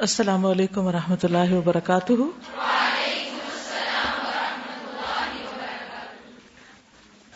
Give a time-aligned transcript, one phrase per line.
[0.00, 2.12] السلام علیکم و رحمۃ اللہ وبرکاتہ۔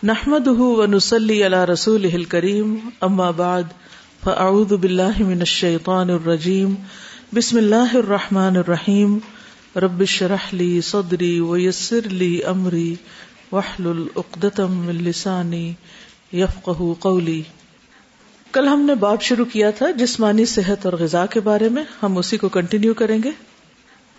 [0.03, 3.63] نحمد و نسلی علی رسول کریم اما بعد،
[4.25, 6.75] فاعوذ باللہ من الشیطان الرجیم،
[7.33, 9.19] بسم اللہ الرحمن الرحیم،
[9.77, 12.95] رب اشرح لی صدری ویسر لی امری،
[13.53, 15.73] واحلل عقدۃ من لسانی
[16.33, 17.43] یفقهوا قولی۔
[18.55, 22.19] کل ہم نے باب شروع کیا تھا جسمانی صحت اور غذا کے بارے میں۔ ہم
[22.19, 23.31] اسی کو کنٹینیو کریں گے۔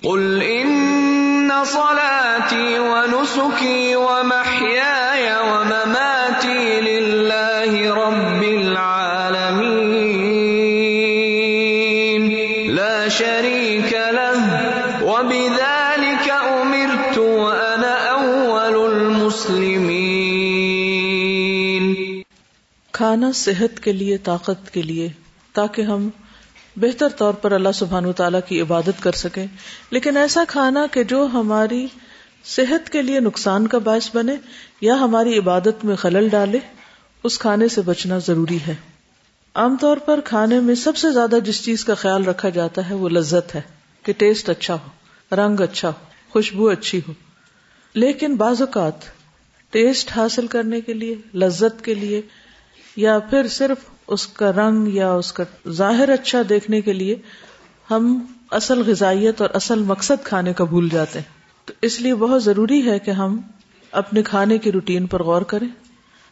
[0.02, 9.16] قل ان صلاتي ونسكي ومحياي ومماتي لله رب العالمين۔
[12.76, 14.42] لا شريك له
[15.02, 20.26] وبذلك امرت وانا اول المسلمين۔
[22.92, 25.10] کھانا صحت کے لیے، طاقت کے لیے،
[25.54, 26.10] تاکہ ہم
[26.76, 29.46] بہتر طور پر اللہ سبحان تعالیٰ کی عبادت کر سکیں۔
[29.90, 31.88] لیکن ایسا کھانا کہ جو ہماری
[32.44, 34.36] صحت کے لیے نقصان کا باعث بنے
[34.82, 36.60] یا ہماری عبادت میں خلل ڈالے،
[37.24, 38.76] اس کھانے سے بچنا ضروری ہے۔
[39.54, 42.96] عام طور پر کھانے میں سب سے زیادہ جس چیز کا خیال رکھا جاتا ہے
[42.96, 43.62] وہ لذت ہے،
[44.04, 47.14] کہ ٹیسٹ اچھا ہو، رنگ اچھا ہو، خوشبو اچھی ہو۔
[47.94, 48.94] لیکن بعض اوقات
[49.70, 52.22] ٹیسٹ حاصل کرنے کے لیے، لذت کے لیے
[52.96, 57.16] یا پھر صرف اس کا رنگ یا اس کا ظاہر اچھا دیکھنے کے لیے
[57.92, 62.44] ہم اصل غذائیت اور اصل مقصد کھانے کا بھول جاتے ہیں۔ تو اس لیے بہت
[62.44, 63.42] ضروری ہے کہ ہم
[63.92, 65.68] اپنے کھانے کی روٹین پر غور کریں۔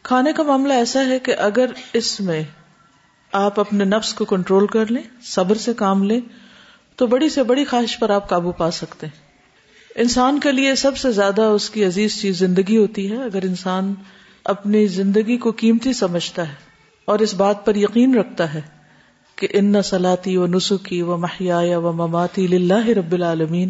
[0.03, 2.43] کھانے کا معاملہ ایسا ہے کہ اگر اس میں
[3.31, 6.19] آپ اپنے نفس کو کنٹرول کر لیں، صبر سے کام لیں،
[6.95, 9.23] تو بڑی سے بڑی خواہش پر آپ قابو پا سکتے ہیں۔
[9.95, 13.93] انسان کے لیے سب سے زیادہ اس کی عزیز چیز زندگی ہوتی ہے۔ اگر انسان
[14.45, 16.53] اپنی زندگی کو قیمتی سمجھتا ہے
[17.05, 18.61] اور اس بات پر یقین رکھتا ہے
[19.35, 23.69] کہ ان سلاتی و نسخی و محیا و مماتی لاہ رب العالمین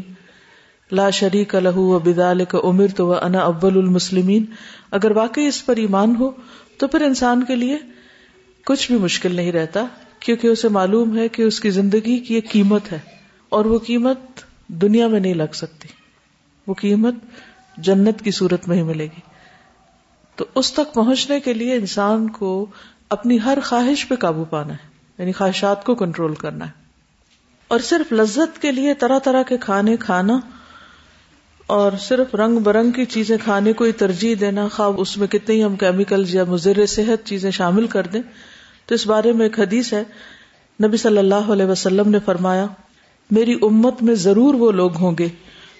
[0.91, 4.45] لا شریک لہ و بدال کا عمر تو وہ انا ابل المسلمین۔
[4.91, 6.31] اگر واقعی اس پر ایمان ہو
[6.77, 7.77] تو پھر انسان کے لیے
[8.65, 9.85] کچھ بھی مشکل نہیں رہتا،
[10.19, 12.99] کیونکہ اسے معلوم ہے کہ اس کی زندگی کی ایک قیمت ہے
[13.49, 14.17] اور وہ قیمت
[14.67, 15.87] دنیا میں نہیں لگ سکتی۔
[16.67, 17.15] وہ قیمت
[17.77, 19.32] جنت کی صورت میں ہی ملے گی۔
[20.35, 22.65] تو اس تک پہنچنے کے لیے انسان کو
[23.09, 26.71] اپنی ہر خواہش پہ قابو پانا ہے یعنی خواہشات کو کنٹرول کرنا ہے۔
[27.67, 30.39] اور صرف لذت کے لیے طرح طرح کے کھانے کھانا
[31.67, 35.55] اور صرف رنگ برنگ کی چیزیں کھانے کو ہی ترجیح دینا، خواب اس میں کتنے
[35.55, 38.21] ہی ہم کیمیکل یا مضر صحت چیزیں شامل کر دیں۔
[38.85, 40.03] تو اس بارے میں ایک حدیث ہے،
[40.83, 42.65] نبی صلی اللہ علیہ وسلم نے فرمایا،
[43.31, 45.27] میری امت میں ضرور وہ لوگ ہوں گے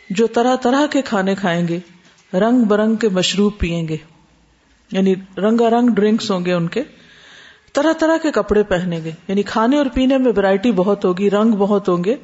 [0.09, 1.79] جو طرح طرح کے کھانے کھائیں گے،
[2.33, 3.97] رنگ برنگ کے مشروب پیئیں گے۔
[4.91, 6.83] یعنی رنگا رنگ ڈرنکس ہوں گے ان کے،
[7.73, 11.51] طرح طرح کے کپڑے پہنے گے۔ یعنی کھانے اور پینے میں ورائٹی بہت ہوگی، رنگ
[11.51, 12.15] بہت ہوں گے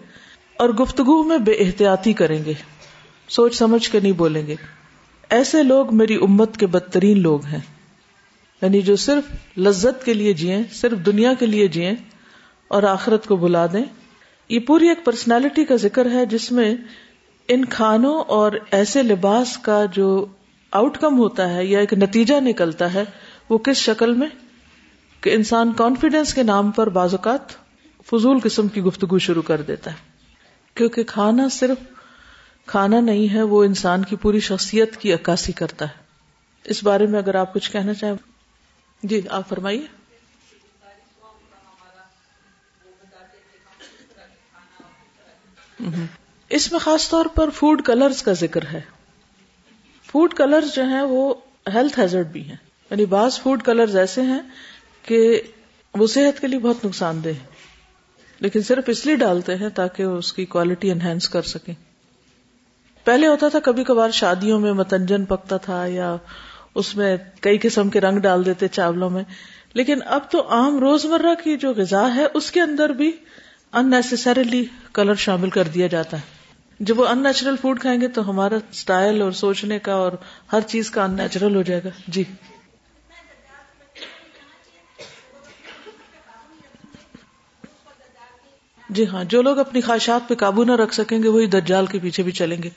[0.57, 2.53] اور گفتگو میں بے احتیاطی کریں گے۔
[3.29, 4.55] سوچ سمجھ کے نہیں بولیں گے۔
[5.29, 7.59] ایسے لوگ میری امت کے بدترین لوگ ہیں۔
[8.61, 11.91] یعنی جو صرف لذت کے لیے جیے صرف دنیا کے لیے جیے
[12.67, 13.83] اور آخرت کو بلا دیں۔
[14.49, 16.75] یہ پوری ایک پرسنالٹی کا ذکر ہے جس میں
[17.47, 20.25] ان کھانوں اور ایسے لباس کا جو
[20.71, 23.03] آؤٹ کم ہوتا ہے یا ایک نتیجہ نکلتا ہے،
[23.49, 24.27] وہ کس شکل میں؟
[25.21, 27.51] کہ انسان کانفیڈینس کے نام پر بعض اوقات
[28.07, 29.95] فضول قسم کی گفتگو شروع کر دیتا ہے۔
[30.73, 31.77] کیونکہ کھانا صرف
[32.65, 36.03] کھانا نہیں ہے، وہ انسان کی پوری شخصیت کی عکاسی کرتا ہے۔
[36.63, 38.15] اس بارے میں اگر آپ کچھ کہنا چاہیں۔
[39.03, 39.87] جی آپ فرمائیے۔
[46.49, 48.98] اس میں خاص طور پر فوڈ کلرز کا ذکر ہے۔
[50.11, 51.33] فوڈ کلرز جو ہیں وہ
[51.73, 52.55] ہیلتھ ہیزرڈ بھی ہیں۔
[52.91, 54.39] یعنی بعض فوڈ کلرز ایسے ہیں
[55.03, 55.41] کہ
[55.93, 57.29] وہ صحت کے لیے بہت نقصان دہ
[58.39, 61.73] لیکن صرف اس لیے ڈالتے ہیں تاکہ اس کی کوالٹی انہینس کر سکیں۔
[63.03, 66.15] پہلے ہوتا تھا کبھی کبھار شادیوں میں متنجن پکتا تھا یا
[66.75, 69.23] اس میں کئی قسم کے رنگ ڈال دیتے چاولوں میں۔
[69.73, 73.11] لیکن اب تو عام روزمرہ کی جو غذا ہے اس کے اندر بھی
[73.73, 76.38] ان نیسسریلی کلر شامل کر دیا جاتا ہے۔
[76.79, 80.11] جب وہ ان نیچرل فوڈ کھائیں گے تو ہمارا اسٹائل اور سوچنے کا اور
[80.53, 82.23] ہر چیز کا ان نیچرل ہو جائے گا۔ جی۔
[88.89, 91.99] جی ہاں جو لوگ اپنی خواہشات پہ قابو نہ رکھ سکیں گے، وہی دجال کے
[91.99, 92.69] پیچھے بھی چلیں گے۔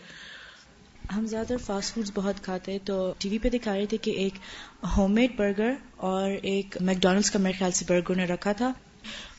[1.17, 3.97] ہم زیادہ تر فاسٹ فوڈ بہت کھاتے ہیں، تو ٹی وی پہ دکھا رہے تھے
[3.97, 4.35] کہ ایک
[4.97, 8.73] ہوم میڈ برگر اور ایک میکڈونلڈس کا میرے خیال سے برگر نے رکھا تھا۔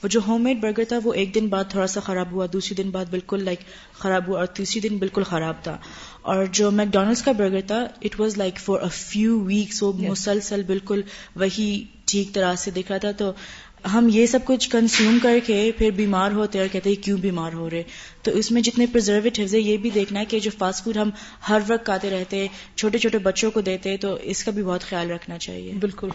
[0.04, 2.84] وہ جو ہوم میڈ برگر تھا وہ ایک دن بعد تھوڑا سا خراب ہوا دوسری
[2.84, 3.60] دن بعد بالکل لائک
[3.94, 5.78] خراب ہوا اور تیسری دن بالکل خراب تھا۔
[6.22, 10.64] اور جو میکڈونلڈس کا برگر تھا it was like for a few weeks وہ مسلسل
[10.64, 11.02] بالکل
[11.36, 13.32] وہی ٹھیک طرح سے دکھ رہا تھا۔ تو
[13.94, 17.54] ہم یہ سب کچھ کنزیوم کر کے پھر بیمار ہوتے اور کہتے ہیں کیوں بیمار
[17.54, 17.84] ہو رہے؟
[18.22, 21.10] تو اس میں جتنے پرزرویٹیوز ہے یہ بھی دیکھنا ہے کہ جو فاسٹ فوڈ ہم
[21.50, 25.12] ہر وقت کھاتے رہتے چھوٹے چھوٹے بچوں کو دیتے تو اس کا بھی بہت خیال
[25.12, 26.10] رکھنا چاہیے۔ بالکل۔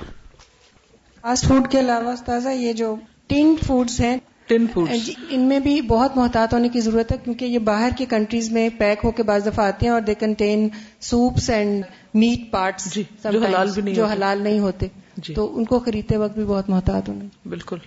[1.22, 2.96] فاسٹ فوڈ کے علاوہ تازہ یہ جو
[3.28, 4.16] ٹینڈ فوڈز ہیں۔
[4.46, 7.88] ٹن فوڈ جی، ان میں بھی بہت محتاط ہونے کی ضرورت ہے کیونکہ یہ باہر
[7.98, 10.68] کی کنٹریز میں پیک ہو کے بعض دفعہ آتے ہیں اور they contain
[11.00, 11.84] soups and
[12.14, 13.02] meat parts جی،
[13.32, 14.86] جو حلال بھی نہیں جو ہوتے۔ حلال نہیں ہوتے۔
[15.16, 17.78] جی۔ تو ان کو خریدتے وقت بھی بہت محتاط ہونا۔ بالکل۔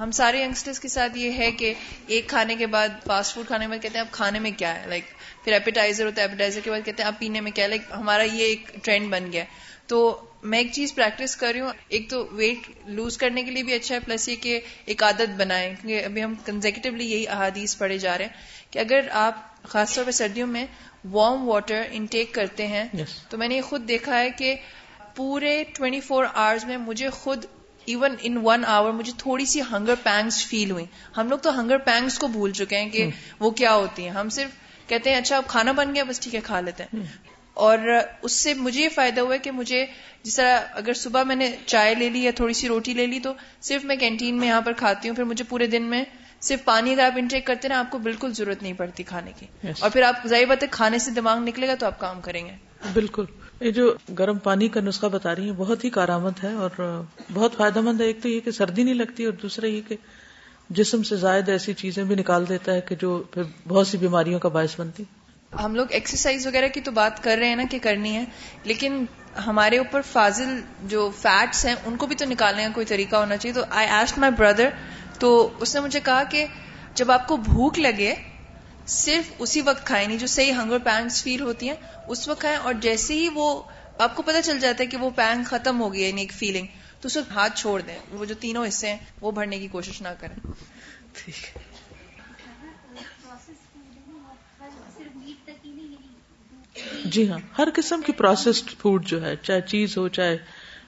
[0.00, 1.74] ہم سارے ینگسٹرز کے ساتھ یہ ہے کہ
[2.06, 4.88] ایک کھانے کے بعد فاسٹ فوڈ کھانے میں کہتے ہیں اب کھانے میں کیا ہے؟
[4.88, 5.04] لائک
[5.44, 7.82] پھر ایپیٹائزر ہوتا ہے ایپیٹائزر کے بعد کہتے ہیں اب پینے میں کیا ہے؟ لائک
[7.96, 9.48] ہمارا یہ ایک ٹرینڈ بن گیا ہے۔
[9.86, 13.62] تو میں ایک چیز پریکٹس کر رہی ہوں ایک تو ویٹ لوز کرنے کے لیے
[13.62, 17.78] بھی اچھا ہے پلس یہ کہ ایک عادت بنائیں کیونکہ ابھی ہم کنزیکٹولی یہی احادیث
[17.78, 20.66] پڑھے جا رہے ہیں کہ اگر آپ خاص طور پہ سردیوں میں
[21.10, 23.14] وارم واٹر انٹیک کرتے ہیں Yes.
[23.28, 24.54] تو میں نے یہ خود دیکھا ہے کہ
[25.14, 27.44] پورے 24 فور آورز میں مجھے خود
[27.84, 30.84] ایون ان ون آور مجھے تھوڑی سی ہنگر پینگس فیل ہوئی
[31.16, 33.10] ہم لوگ تو ہنگر پینگس کو بھول چکے ہیں کہ
[33.40, 34.50] وہ کیا ہوتی ہیں۔ ہم صرف
[34.88, 37.02] کہتے ہیں اچھا اب کھانا بن گیا بس ٹھیک ہے کھا لیتے ہیں۔
[37.54, 37.78] اور
[38.22, 39.86] اس سے مجھے یہ فائدہ ہوا کہ مجھے
[40.22, 43.18] جس طرح اگر صبح میں نے چائے لے لی یا تھوڑی سی روٹی لے لی
[43.18, 46.04] تو صرف میں کینٹین میں یہاں پر کھاتی ہوں پھر مجھے پورے دن میں
[46.40, 49.32] صرف پانی اگر آپ انٹیک کرتے ہیں نا آپ کو بالکل ضرورت نہیں پڑتی کھانے
[49.38, 49.74] کی۔ Yes.
[49.80, 52.46] اور پھر آپ ظاہر بات ہے کھانے سے دماغ نکلے گا تو آپ کام کریں
[52.46, 52.52] گے۔
[52.92, 53.24] بالکل۔
[53.60, 57.02] یہ جو گرم پانی کا نسخہ بتا رہی ہیں بہت ہی کارآمد ہے اور
[57.32, 59.96] بہت فائدہ مند ہے۔ ایک تو یہ کہ سردی نہیں لگتی اور دوسرا یہ کہ
[60.70, 64.40] جسم سے زائد ایسی چیزیں بھی نکال دیتا ہے کہ جو پھر بہت سی بیماریوں
[64.40, 65.04] کا باعث بنتی۔
[65.52, 68.24] ہم لوگ ایکسرسائز وغیرہ کی تو بات کر رہے ہیں نا کہ کرنی ہے،
[68.64, 69.04] لیکن
[69.46, 73.36] ہمارے اوپر فاضل جو فیٹس ہیں، ان کو بھی تو نکالنے کا کوئی طریقہ ہونا
[73.36, 74.68] چاہیے۔ تو آئی ایسٹ مائی بردر
[75.18, 76.46] تو اس نے مجھے کہا کہ
[76.94, 78.14] جب آپ کو بھوک لگے،
[78.86, 81.76] صرف اسی وقت کھائیں نہیں جو صحیح ہنگر پینگس فیل ہوتی ہیں،
[82.08, 83.62] اس وقت کھائیں اور جیسے ہی وہ
[83.98, 86.32] آپ کو پتہ چل جاتا ہے کہ وہ پینگ ختم ہو گئی ہے یعنی ایک
[86.32, 86.66] فیلنگ
[87.00, 90.02] تو اس وقت ہاتھ چھوڑ دیں۔ وہ جو تینوں حصے ہیں، وہ بھرنے کی کوشش
[90.02, 90.36] نہ کریں۔
[91.12, 91.71] ٹھیک ہے۔
[97.04, 100.36] جی ہاں ہر قسم کی پروسیسڈ فوڈ جو ہے، چاہے چیز ہو، چاہے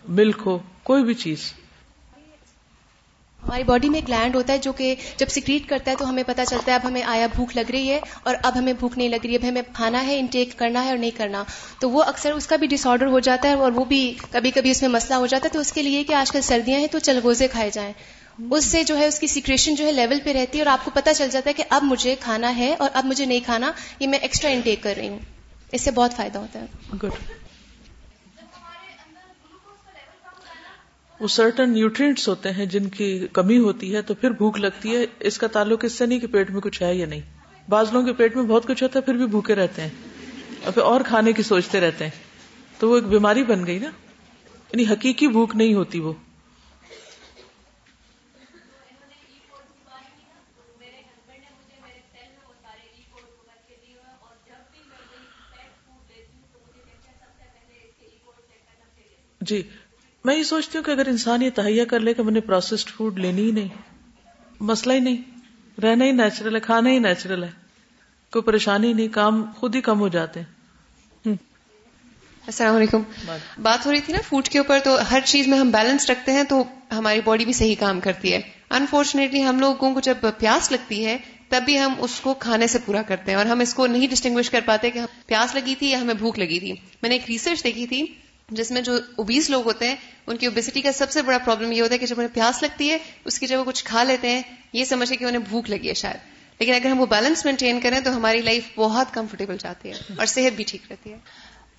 [0.08, 1.52] ملک ہو، کوئی بھی چیز۔
[3.42, 6.22] ہماری باڈی میں ایک گلینڈ ہوتا ہے جو کہ جب سیکریٹ کرتا ہے تو ہمیں
[6.22, 9.08] پتا چلتا ہے، اب ہمیں آیا بھوک لگ رہی ہے اور اب ہمیں بھوک نہیں
[9.08, 11.44] لگ رہی ہے اب ہمیں کھانا ہے انٹیک کرنا ہے اور نہیں کرنا۔
[11.80, 14.50] تو وہ اکثر اس کا بھی ڈس آرڈر ہو جاتا ہے اور وہ بھی کبھی
[14.50, 16.80] کبھی اس میں مسئلہ ہو جاتا ہے۔ تو اس کے لیے کہ آج کل سردیاں
[16.80, 17.92] ہیں تو چلگوزے کھائے جائیں۔
[18.50, 20.84] اس سے جو ہے، اس کی سیکریشن جو ہے لیول پہ رہتی ہے اور آپ
[20.84, 23.72] کو پتا چل جاتا ہے کہ اب مجھے کھانا ہے اور اب مجھے نہیں کھانا،
[23.98, 25.18] یہ میں ایکسٹرا انٹیک کر رہی ہوں۔
[25.74, 26.66] اس سے بہت فائدہ ہوتا ہے۔
[27.02, 27.10] گڈ
[31.20, 35.06] وہ سرٹن نیوٹرینٹس ہوتے ہیں جن کی کمی ہوتی ہے تو پھر بھوک لگتی ہے۔
[35.20, 37.20] اس کا تعلق اس سے نہیں کہ پیٹ میں کچھ ہے یا نہیں۔
[37.68, 39.88] بعض لوگوں کے پیٹ میں بہت کچھ ہوتا ہے، پھر بھی بھوکے رہتے ہیں۔
[40.64, 42.10] اور پھر اور کھانے کی سوچتے رہتے ہیں۔
[42.78, 43.90] تو وہ ایک بیماری بن گئی نا۔
[44.72, 46.12] یعنی حقیقی بھوک نہیں ہوتی وہ۔
[59.48, 59.62] جی
[60.24, 62.88] میں یہ سوچتی ہوں کہ اگر انسان یہ تہیا کر لے کہ میں نے پروسیسڈ
[62.88, 63.68] فوڈ لینی ہی نہیں
[64.60, 65.22] مسئلہ ہی نہیں
[65.80, 67.50] رہنا ہی نیچرل ہے کھانا ہی نیچرل ہے
[68.32, 70.46] کوئی پریشانی نہیں کام خود ہی کم ہو جاتے ہیں۔
[72.46, 73.02] السلام علیکم۔
[73.62, 76.32] بات ہو رہی تھی نا فوڈ کے اوپر تو ہر چیز میں ہم بیلنس رکھتے
[76.32, 80.72] ہیں تو ہماری باڈی بھی صحیح کام کرتی ہے۔ انفارچونیٹلی ہم لوگوں کو جب پیاس
[80.72, 81.18] لگتی ہے
[81.48, 84.08] تب بھی ہم اس کو کھانے سے پورا کرتے ہیں اور ہم اس کو نہیں
[84.08, 87.24] ڈسٹنگوش کر پاتے کہ پیاس لگی تھی یا ہمیں بھوک لگی تھی۔ میں نے ایک
[87.28, 88.06] ریسرچ دیکھی تھی
[88.48, 89.96] جس میں جو اوبیس لوگ ہوتے ہیں
[90.26, 92.62] ان کی اوبیسٹی کا سب سے بڑا پرابلم یہ ہوتا ہے کہ جب انہیں پیاس
[92.62, 95.70] لگتی ہے اس کی جب وہ کچھ کھا لیتے ہیں یہ سمجھے کہ انہیں بھوک
[95.70, 96.16] لگی ہے شاید۔
[96.58, 100.26] لیکن اگر ہم وہ بیلنس مینٹین کریں تو ہماری لائف بہت کمفرٹیبل جاتی ہے اور
[100.26, 101.16] صحت بھی ٹھیک رہتی ہے۔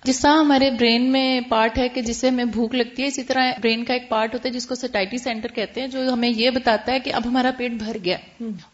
[0.04, 3.52] جس طرح ہمارے برین میں پارٹ ہے کہ جسے ہمیں بھوک لگتی ہے اسی طرح
[3.62, 6.50] برین کا ایک پارٹ ہوتا ہے جس کو سٹائٹی سینٹر کہتے ہیں جو ہمیں یہ
[6.50, 8.16] بتاتا ہے کہ اب ہمارا پیٹ بھر گیا۔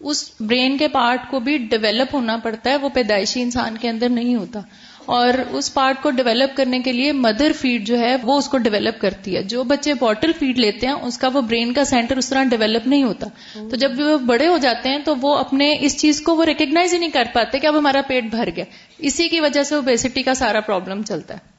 [0.01, 4.09] اس برین کے پارٹ کو بھی ڈیولپ ہونا پڑتا ہے وہ پیدائشی انسان کے اندر
[4.09, 4.61] نہیں ہوتا۔
[5.07, 8.59] اور اس پارٹ کو ڈیولپ کرنے کے لیے مدر فیڈ جو ہے وہ اس کو
[8.59, 12.17] ڈیولپ کرتی ہے۔ جو بچے بوٹل فیڈ لیتے ہیں، اس کا وہ برین کا سینٹر
[12.17, 13.27] اس طرح ڈیولپ نہیں ہوتا۔
[13.71, 16.95] تو جب وہ بڑے ہو جاتے ہیں تو وہ اپنے اس چیز کو وہ ریکگنائز
[16.95, 18.65] ہی نہیں کر پاتے کہ اب ہمارا پیٹ بھر گیا۔
[18.99, 21.53] اسی کی وجہ سے اوبیسٹی کا سارا پرابلم چلتا ہے۔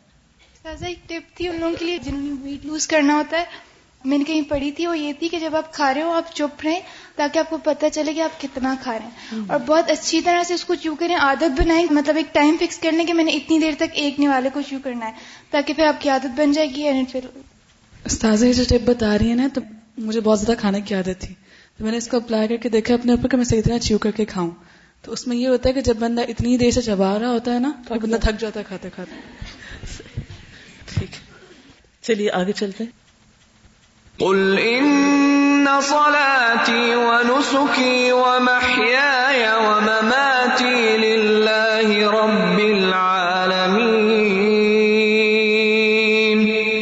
[0.86, 3.46] ایک ٹپ تھی ان لوگوں کے لیے جنہوں نے ویٹ لوز کرنا ہوتا ہے۔
[4.06, 6.36] میں نے کہیں پڑھی تھی، وہ یہ تھی کہ جب آپ کھا رہے ہو، آپ
[6.36, 6.80] چپ رہیں۔
[7.16, 10.44] تاکہ آپ کو پتہ چلے کہ آپ کتنا کھا رہے ہیں۔ اور بہت اچھی طرح
[10.44, 13.32] سے اس کو چو کریں۔ عادت بنائیں مطلب ایک ٹائم فکس کرنے کہ میں نے
[13.32, 15.12] اتنی دیر تک ایک نوالے کو چو کرنا ہے
[15.52, 17.20] تاکہ پھر آپ کی عادت بن جائے گی اینڈ پھر۔
[18.06, 19.62] استاذہ جو ٹپ بتا رہی ہے نا تو
[19.98, 21.36] مجھے بہت زیادہ کھانے کی عادت تھی۔
[21.78, 23.78] تو میں نے اس کو اپلائی کر کے دیکھا اپنے اوپر کہ میں صحیح طرح
[23.78, 24.52] چیو کر کے کھاؤں۔
[25.02, 27.54] تو اس میں یہ ہوتا ہے کہ جب بندہ اتنی دیر سے چبا رہا ہوتا
[27.54, 29.16] ہے نا تو بندہ تھک جاتا ہے کھاتے کھاتے۔
[30.94, 31.10] ٹھیک۔
[32.02, 33.03] چلیے آگے چلتے ہیں۔
[34.20, 43.68] قل ان صلاتي ونسكي ومحياي ومماتي لله رب العالمين.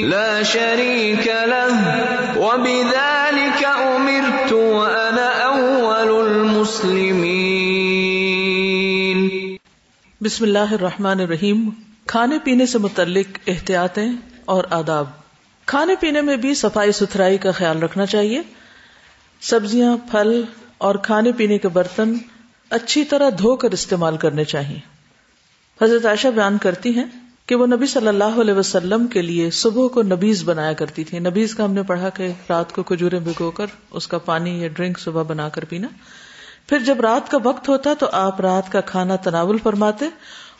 [0.09, 1.75] لا شريك له.
[2.37, 7.27] وبذلك امرت وانا اول المسلمين.
[10.21, 11.69] بسم اللہ الرحمن الرحیم.
[12.07, 14.09] کھانے پینے سے متعلق احتیاطیں
[14.45, 15.20] اور آداب.
[15.71, 18.41] کھانے پینے میں بھی صفائی ستھرائی کا خیال رکھنا چاہیے۔
[19.41, 20.43] سبزیاں، پھل
[20.77, 22.13] اور کھانے پینے کے برتن
[22.69, 24.79] اچھی طرح دھو کر استعمال کرنے چاہیے۔
[25.81, 27.05] حضرت عائشہ بیان کرتی ہیں
[27.45, 31.19] کہ وہ نبی صلی اللہ علیہ وسلم کے لیے صبح کو نبیز بنایا کرتی تھی
[31.19, 34.67] نبیز کا ہم نے پڑھا کہ رات کو کھجورے بھگو کر اس کا پانی یا
[34.67, 35.87] ڈرنک صبح بنا کر پینا۔
[36.67, 40.05] پھر جب رات کا وقت ہوتا تو آپ رات کا کھانا تناول فرماتے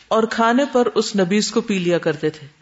[0.07, 2.60] اور کھانے پر اس نبیز کو پی لیا کرتے تھے۔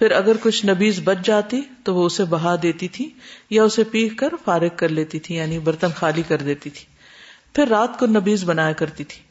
[0.00, 3.10] پھر اگر کچھ نبیز بچ جاتی تو وہ اسے بہا دیتی تھی
[3.50, 6.84] یا اسے پی کر فارغ کر لیتی تھی یعنی برتن خالی کر دیتی تھی۔
[7.54, 9.22] پھر رات کو نبیز بنایا کرتی تھی۔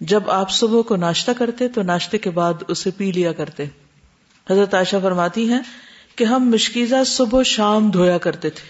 [0.00, 3.64] جب آپ صبح کو ناشتہ کرتے تو ناشتے کے بعد اسے پی لیا کرتے۔
[4.50, 5.60] حضرت عائشہ فرماتی ہیں
[6.16, 8.68] کہ ہم مشکیزہ صبح شام دھویا کرتے تھے۔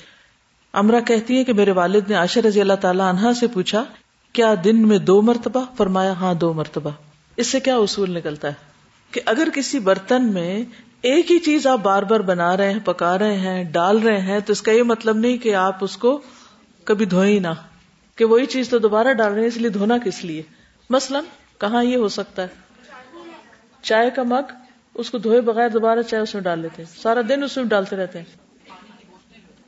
[0.72, 3.84] امرا کہتی ہے کہ میرے والد نے عائشہ رضی اللہ تعالی عنہا سے پوچھا،
[4.32, 6.90] کیا دن میں دو مرتبہ؟ فرمایا ہاں دو مرتبہ۔
[7.36, 8.73] اس سے کیا اصول نکلتا ہے؟
[9.14, 10.64] کہ اگر کسی برتن میں
[11.02, 14.40] ایک ہی چیز آپ بار بار بنا رہے ہیں، پکا رہے ہیں، ڈال رہے ہیں،
[14.40, 16.20] تو اس کا یہ مطلب نہیں کہ آپ اس کو
[16.84, 17.48] کبھی دھوئیں نہ۔
[18.16, 20.42] کہ وہی چیز تو دوبارہ ڈال رہے ہیں، اس لیے دھونا کس لیے؟
[20.90, 21.20] مثلا
[21.58, 22.48] کہاں یہ ہو سکتا ہے؟
[23.82, 24.52] چائے کا مگ،
[24.94, 27.64] اس کو دھوئے بغیر دوبارہ چائے اس میں ڈال لیتے ہیں۔ سارا دن اس میں
[27.64, 28.36] ڈالتے رہتے ہیں۔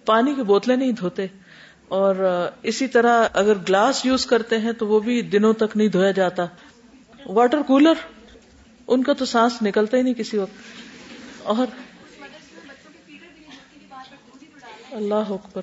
[0.07, 1.27] پانی کی بوتلیں نہیں دھوتے۔
[1.89, 6.11] اور اسی طرح اگر گلاس یوز کرتے ہیں تو وہ بھی دنوں تک نہیں دھویا
[6.11, 6.47] جاتا۔
[7.27, 8.16] واٹر کولر
[8.89, 10.53] ان کا تو سانس نکلتا ہی نہیں کسی وقت۔
[11.43, 11.67] اور
[14.93, 15.63] اللہ اکبر۔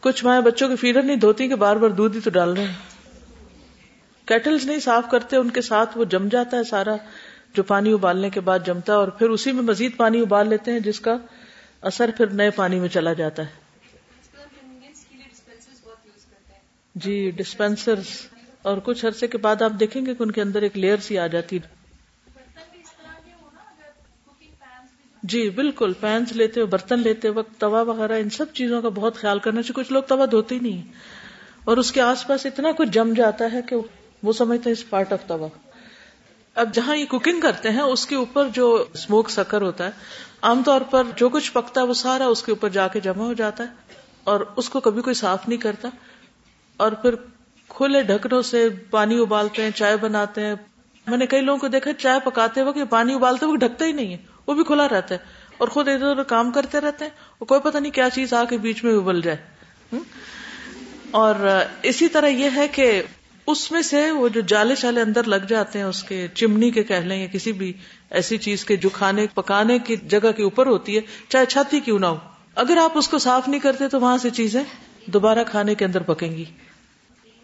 [0.00, 2.64] کچھ مائیں بچوں کے فیڈر نہیں، دھوتی کہ بار بار دودھ ہی تو ڈال رہے
[2.64, 2.74] ہیں۔
[4.26, 6.96] کیٹلز نہیں صاف کرتے، ان کے ساتھ وہ جم جاتا ہے سارا،
[7.54, 10.72] جو پانی ابالنے کے بعد جمتا ہے، اور پھر اسی میں مزید پانی ابال لیتے
[10.72, 11.16] ہیں، جس کا
[11.80, 13.66] اثر پھر نئے پانی میں چلا جاتا ہے۔
[16.94, 17.94] جی ڈسپینسر
[18.62, 21.18] اور کچھ عرصے کے بعد آپ دیکھیں گے کہ ان کے اندر ایک لیئر سی
[21.18, 21.58] آ جاتی۔
[25.28, 29.38] جی بالکل پینس لیتے، برتن لیتے، وقت توا وغیرہ، ان سب چیزوں کا بہت خیال
[29.38, 30.82] کرنا چاہیے۔ کچھ لوگ توا دھوتے ہی نہیں
[31.64, 33.76] اور اس کے آس پاس اتنا کچھ جم جاتا ہے کہ
[34.22, 35.48] وہ سمجھتے ہیں اس پارٹ آف توا۔
[36.54, 39.90] اب جہاں یہ کوکنگ کرتے ہیں، اس کے اوپر جو اسموک سکر ہوتا ہے،
[40.42, 43.24] عام طور پر جو کچھ پکتا ہے، وہ سارا اس کے اوپر جا کے جمع
[43.24, 43.68] ہو جاتا ہے
[44.24, 45.88] اور اس کو کبھی کوئی صاف نہیں کرتا۔
[46.76, 47.14] اور پھر
[47.68, 50.54] کھلے ڈھکنوں سے پانی ابالتے ہیں، چائے بناتے ہیں۔
[51.06, 54.12] میں نے کئی لوگوں کو دیکھا، چائے پکاتے وقت پانی ابالتے وقت ڈھکتا ہی نہیں
[54.12, 55.20] ہے۔ وہ بھی کھلا رہتا ہے
[55.58, 58.44] اور خود ادھر ادھر کام کرتے رہتے ہیں اور کوئی پتہ نہیں کیا چیز آ
[58.44, 59.36] کے بیچ میں ابل جائے۔
[61.10, 61.34] اور
[61.82, 63.02] اسی طرح یہ ہے کہ
[63.46, 66.82] اس میں سے وہ جو جالے شالے اندر لگ جاتے ہیں، اس کے چمنی کے
[66.82, 67.72] کہہ لیں یا کسی بھی
[68.10, 71.80] ایسی چیز کے جو کھانے پکانے کی جگہ کے اوپر ہوتی ہے، چاہے چھت ہی
[71.80, 72.16] کیوں نہ ہو۔
[72.54, 74.62] اگر آپ اس کو صاف نہیں کرتے تو وہاں سے چیزیں
[75.06, 76.44] دوبارہ کھانے کے اندر پکیں گی۔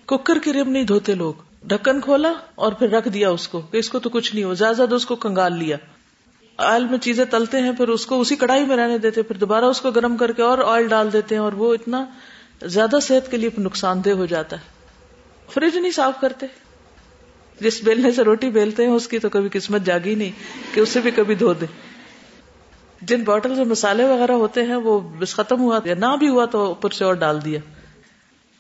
[0.07, 3.77] ککر کی رم نہیں دھوتے لوگ۔ ڈھکن کھولا اور پھر رکھ دیا اس کو کہ
[3.77, 5.77] اس کو تو کچھ نہیں ہو۔ زیادہ زیادہ اس کو کنگال لیا۔
[6.57, 9.65] آئل میں چیزیں تلتے ہیں، پھر اس کو اسی کڑھائی میں رہنے دیتے، پھر دوبارہ
[9.65, 12.05] اس کو گرم کر کے اور آئل ڈال دیتے ہیں اور وہ اتنا
[12.63, 14.63] زیادہ صحت کے لیے نقصان دہ ہو جاتا ہے۔
[15.55, 16.47] فریج نہیں صاف کرتے۔
[17.61, 20.31] جس بیلنے سے روٹی بیلتے ہیں، اس کی تو کبھی قسمت جاگی نہیں
[20.75, 21.67] کہ اسے بھی کبھی دھو دے
[23.03, 26.45] جن بوٹل میں مسالے وغیرہ ہوتے ہیں، وہ بس ختم ہوا یا نہ بھی ہوا
[26.45, 27.61] تو اوپر سے اور ڈال دیا۔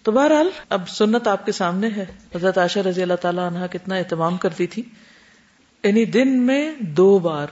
[0.03, 3.95] تو بہرحال، اب سنت آپ کے سامنے ہے۔ حضرت عائشہ رضی اللہ تعالیٰ عنہ کتنا
[3.95, 4.83] اہتمام کرتی تھی۔
[5.85, 7.47] یعنی دن میں دو بار۔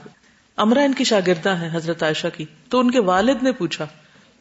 [0.57, 3.87] امرا ان کی شاگردہ ہیں حضرت عائشہ کی۔ تو ان کے والد نے پوچھا،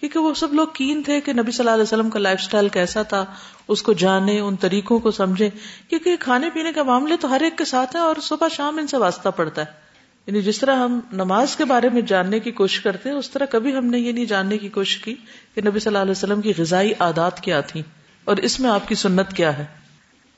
[0.00, 2.68] کیونکہ وہ سب لوگ کین تھے کہ نبی صلی اللہ علیہ وسلم کا لائف سٹائل
[2.68, 3.24] کیسا تھا،
[3.68, 5.50] اس کو جانے، ان طریقوں کو سمجھے،
[5.88, 8.86] کیونکہ کھانے پینے کا معاملے تو ہر ایک کے ساتھ ہے اور صبح شام ان
[8.86, 9.90] سے واسطہ پڑتا ہے۔
[10.26, 13.44] یعنی جس طرح ہم نماز کے بارے میں جاننے کی کوشش کرتے ہیں، اس طرح
[13.44, 15.14] کبھی ہم نے یہ نہیں جاننے کی کوشش کی
[15.54, 17.82] کہ نبی صلی اللہ علیہ وسلم کی غذائی عادات کیا تھی
[18.24, 19.64] اور اس میں آپ کی سنت کیا ہے۔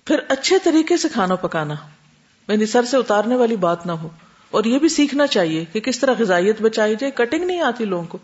[0.05, 1.75] پھر اچھے طریقے سے کھانا پکانا
[2.49, 4.09] یعنی سر سے اتارنے والی بات نہ ہو۔
[4.53, 8.05] اور یہ بھی سیکھنا چاہیے کہ کس طرح غذائیت بچائی جائے۔ کٹنگ نہیں آتی لوگوں
[8.05, 8.19] کو۔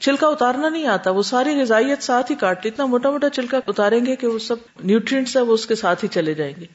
[0.00, 4.06] چھلکا اتارنا نہیں آتا۔ وہ ساری غذائیت ساتھ ہی کاٹ، اتنا موٹا موٹا چھلکا اتاریں
[4.06, 6.66] گے کہ وہ سب نیوٹرینٹس ہے وہ اس کے ساتھ ہی چلے جائیں گے۔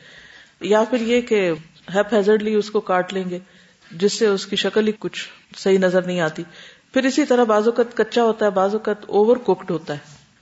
[0.62, 1.52] یا پھر یہ کہ
[1.96, 3.40] ہیپ ہیزرڈلی اس کو کاٹ لیں گے،
[3.92, 5.28] جس سے اس کی شکل ہی کچھ
[5.58, 6.44] صحیح نظر نہیں آتی۔
[6.94, 10.00] پھر اسی طرح بعض اوقات کچا ہوتا ہے، بعض اوقات اوور کوکڈ ہوتا ہے۔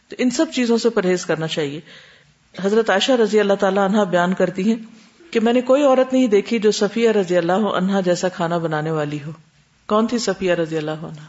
[0.08, 1.80] تو ان سب چیزوں سے پرہیز کرنا چاہیے۔
[2.62, 6.28] حضرت عائشہ رضی اللہ تعالیٰ عنہ بیان کرتی ہیں کہ میں نے کوئی عورت نہیں
[6.28, 9.32] دیکھی جو صفیہ رضی اللہ عنہا جیسا کھانا بنانے والی ہو۔
[9.88, 11.22] کون تھی صفیہ رضی اللہ عنہ؟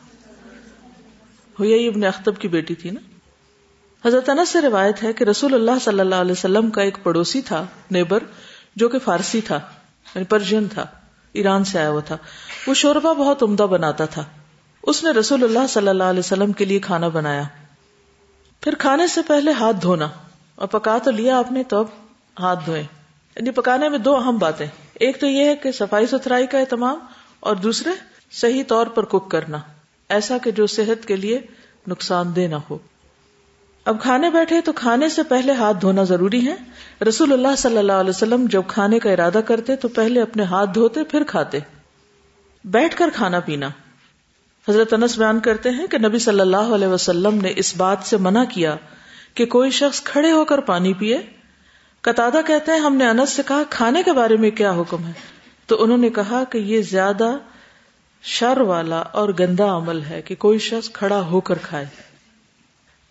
[1.58, 3.00] ہوئی ابن اختب کی بیٹی تھی نا؟
[4.08, 7.40] حضرت انس سے روایت ہے کہ رسول اللہ صلی اللہ علیہ وسلم کا ایک پڑوسی
[7.40, 8.22] تھا، نیبر،
[8.76, 9.56] جو کہ فارسی تھا
[10.14, 10.86] یعنی پرشین تھا،
[11.32, 12.16] ایران سے آیا ہوا تھا۔
[12.66, 14.24] وہ شوربا بہت عمدہ بناتا تھا۔
[14.82, 17.42] اس نے رسول اللہ صلی اللہ علیہ وسلم کے لیے کھانا بنایا۔
[18.60, 20.08] پھر کھانے سے پہلے ہاتھ دھونا
[20.54, 21.86] اور پکا تو لیا آپ نے، تو اب
[22.40, 22.84] ہاتھ دھوئے
[23.36, 26.98] یعنی پکانے میں دو اہم باتیں۔ ایک تو یہ ہے کہ صفائی ستھرائی کا اہتمام
[27.40, 27.90] اور دوسرے
[28.30, 29.58] صحیح طور پر کک کرنا۔
[30.08, 31.40] ایسا کہ جو صحت کے لیے
[31.88, 32.78] نقصان دہ نہ ہو۔
[33.84, 36.54] اب کھانے بیٹھے تو کھانے سے پہلے ہاتھ دھونا ضروری ہے۔
[37.08, 40.70] رسول اللہ صلی اللہ علیہ وسلم جب کھانے کا ارادہ کرتے تو پہلے اپنے ہاتھ
[40.74, 41.58] دھوتے، پھر کھاتے۔
[42.64, 43.68] بیٹھ کر کھانا پینا۔
[44.68, 48.16] حضرت انس بیان کرتے ہیں کہ نبی صلی اللہ علیہ وسلم نے اس بات سے
[48.16, 48.76] منع کیا
[49.34, 51.18] کہ کوئی شخص کھڑے ہو کر پانی پیے
[52.02, 55.12] قطع کہتے ہیں، ہم نے انس سے کہا، کھانے کے بارے میں کیا حکم ہے؟
[55.66, 57.32] تو انہوں نے کہا کہ یہ زیادہ
[58.22, 61.86] شر والا اور گندا عمل ہے کہ کوئی شخص کھڑا ہو کر کھائے۔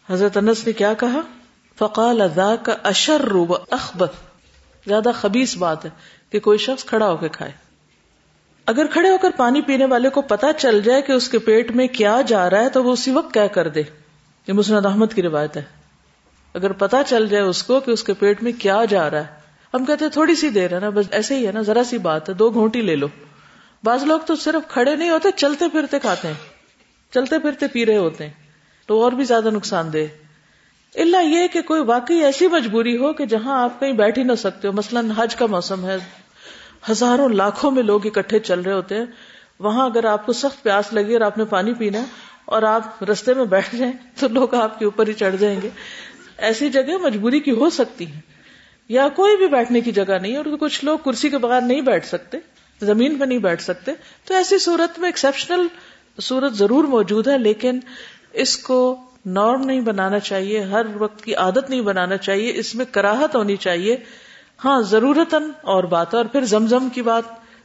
[0.10, 1.20] حضرت انس نے کیا کہا؟
[1.78, 4.14] فقال ادا کا اشر روب اخبت
[4.88, 5.90] زیادہ خبیص بات ہے
[6.30, 7.52] کہ کوئی شخص کھڑا ہو کے کھائے۔
[8.66, 11.72] اگر کھڑے ہو کر پانی پینے والے کو پتا چل جائے کہ اس کے پیٹ
[11.72, 13.84] میں کیا جا رہا ہے، تو وہ اسی وقت کیا کر دے۔
[14.48, 15.79] یہ مسند احمد کی روایت ہے۔
[16.54, 19.28] اگر پتا چل جائے اس کو کہ اس کے پیٹ میں کیا جا رہا ہے۔
[19.74, 21.98] ہم کہتے ہیں تھوڑی سی دیر ہے نا، بس ایسے ہی ہے نا، ذرا سی
[21.98, 23.08] بات ہے، دو گھونٹی لے لو۔
[23.84, 26.36] بعض لوگ تو صرف کھڑے نہیں ہوتے، چلتے پھرتے کھاتے ہیں۔
[27.14, 28.34] چلتے پھرتے پی رہے ہوتے ہیں،
[28.86, 29.98] تو اور بھی زیادہ نقصان دہ۔
[30.96, 34.36] اللہ یہ کہ کوئی واقعی ایسی مجبوری ہو کہ جہاں آپ کہیں بیٹھ ہی نہ
[34.38, 35.98] سکتے ہو۔ مثلاً حج کا موسم ہے،
[36.92, 39.06] ہزاروں لاکھوں میں لوگ اکٹھے چل رہے ہوتے ہیں۔
[39.60, 42.00] وہاں اگر آپ کو سخت پیاس لگی اور آپ نے پانی پینا
[42.46, 45.70] اور آپ رستے میں بیٹھ جائیں تو لوگ آپ کے اوپر ہی چڑھ جائیں گے۔
[46.40, 48.20] ایسی جگہ مجبوری کی ہو سکتی ہے
[48.90, 52.06] یا کوئی بھی بیٹھنے کی جگہ نہیں اور کچھ لوگ کرسی کے بغیر نہیں بیٹھ
[52.06, 52.38] سکتے،
[52.82, 53.92] زمین پہ نہیں بیٹھ سکتے،
[54.26, 55.68] تو ایسی صورت میں ایکسپشنل
[56.22, 57.80] صورت ضرور موجود ہے، لیکن
[58.34, 62.86] اس کو نارم نہیں بنانا چاہیے، ہر وقت کی عادت نہیں بنانا چاہیے، اس میں
[62.92, 63.98] کراہت ہونی چاہیے۔
[64.66, 67.24] ہاں ضرورت اور بات ہے۔ اور پھر زمزم کی بات،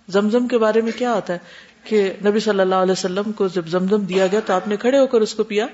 [0.09, 1.39] زمزم کے بارے میں کیا آتا ہے
[1.85, 4.99] کہ نبی صلی اللہ علیہ وسلم کو جب زمزم دیا گیا تو آپ نے کھڑے
[4.99, 5.67] ہو کر اس کو پیا۔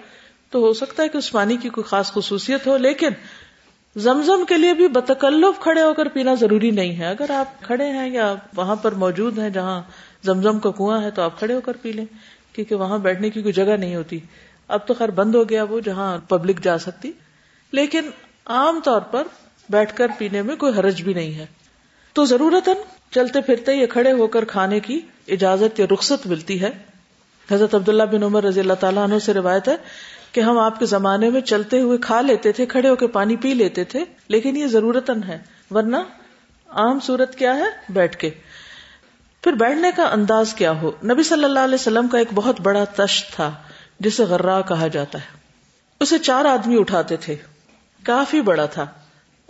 [0.50, 3.08] تو ہو سکتا ہے کہ اس پانی کی کوئی خاص خصوصیت ہو، لیکن
[3.96, 7.86] زمزم کے لیے بھی بتکلف کھڑے ہو کر پینا ضروری نہیں ہے۔ اگر آپ کھڑے
[7.86, 9.82] ہیں یا وہاں پر موجود ہیں جہاں
[10.22, 12.04] زمزم کا کنواں ہے، تو آپ کھڑے ہو کر پی لیں،
[12.52, 14.18] کیونکہ وہاں بیٹھنے کی کوئی جگہ نہیں ہوتی۔
[14.68, 17.12] اب تو خیر بند ہو گیا وہ جہاں پبلک جا سکتی۔
[17.72, 18.10] لیکن
[18.46, 19.22] عام طور پر
[19.68, 21.46] بیٹھ کر پینے میں کوئی حرج بھی نہیں ہے۔
[22.12, 22.68] تو ضرورت
[23.10, 26.70] چلتے پھرتے یا کھڑے ہو کر کھانے کی اجازت یا رخصت ملتی ہے۔
[27.52, 29.76] حضرت عبداللہ بن عمر رضی اللہ تعالیٰ عنہ سے روایت ہے
[30.32, 33.36] کہ ہم آپ کے زمانے میں چلتے ہوئے کھا لیتے تھے، کھڑے ہو کے پانی
[33.36, 35.38] پی لیتے تھے، لیکن یہ ضرورت ہے،
[35.70, 35.96] ورنہ
[36.68, 38.30] عام صورت کیا ہے؟ بیٹھ کے۔
[39.42, 42.84] پھر بیٹھنے کا انداز کیا ہو؟ نبی صلی اللہ علیہ وسلم کا ایک بہت بڑا
[42.84, 43.54] تشت تھا،
[44.00, 45.38] جسے غرا کہا جاتا ہے۔
[46.00, 47.36] اسے چار آدمی اٹھاتے تھے۔
[48.02, 48.86] کافی بڑا تھا۔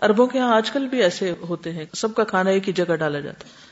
[0.02, 2.96] اربوں کے یہاں آج کل بھی ایسے ہوتے ہیں، سب کا کھانا ایک ہی جگہ
[2.96, 3.69] ڈالا جاتا۔ ہے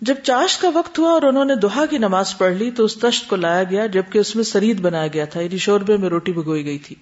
[0.00, 2.96] جب چاشت کا وقت ہوا اور انہوں نے دوہا کی نماز پڑھ لی تو اس
[2.96, 6.32] تشت کو لایا گیا، جبکہ اس میں سرید بنایا گیا تھا یعنی شوربے میں روٹی
[6.32, 6.96] بگوئی گئی تھی۔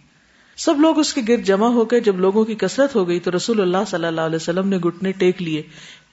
[0.56, 3.30] سب لوگ اس کے گرد جمع ہو گئے۔ جب لوگوں کی کثرت ہو گئی تو
[3.36, 5.62] رسول اللہ صلی اللہ علیہ وسلم نے گٹنے ٹیک لیے۔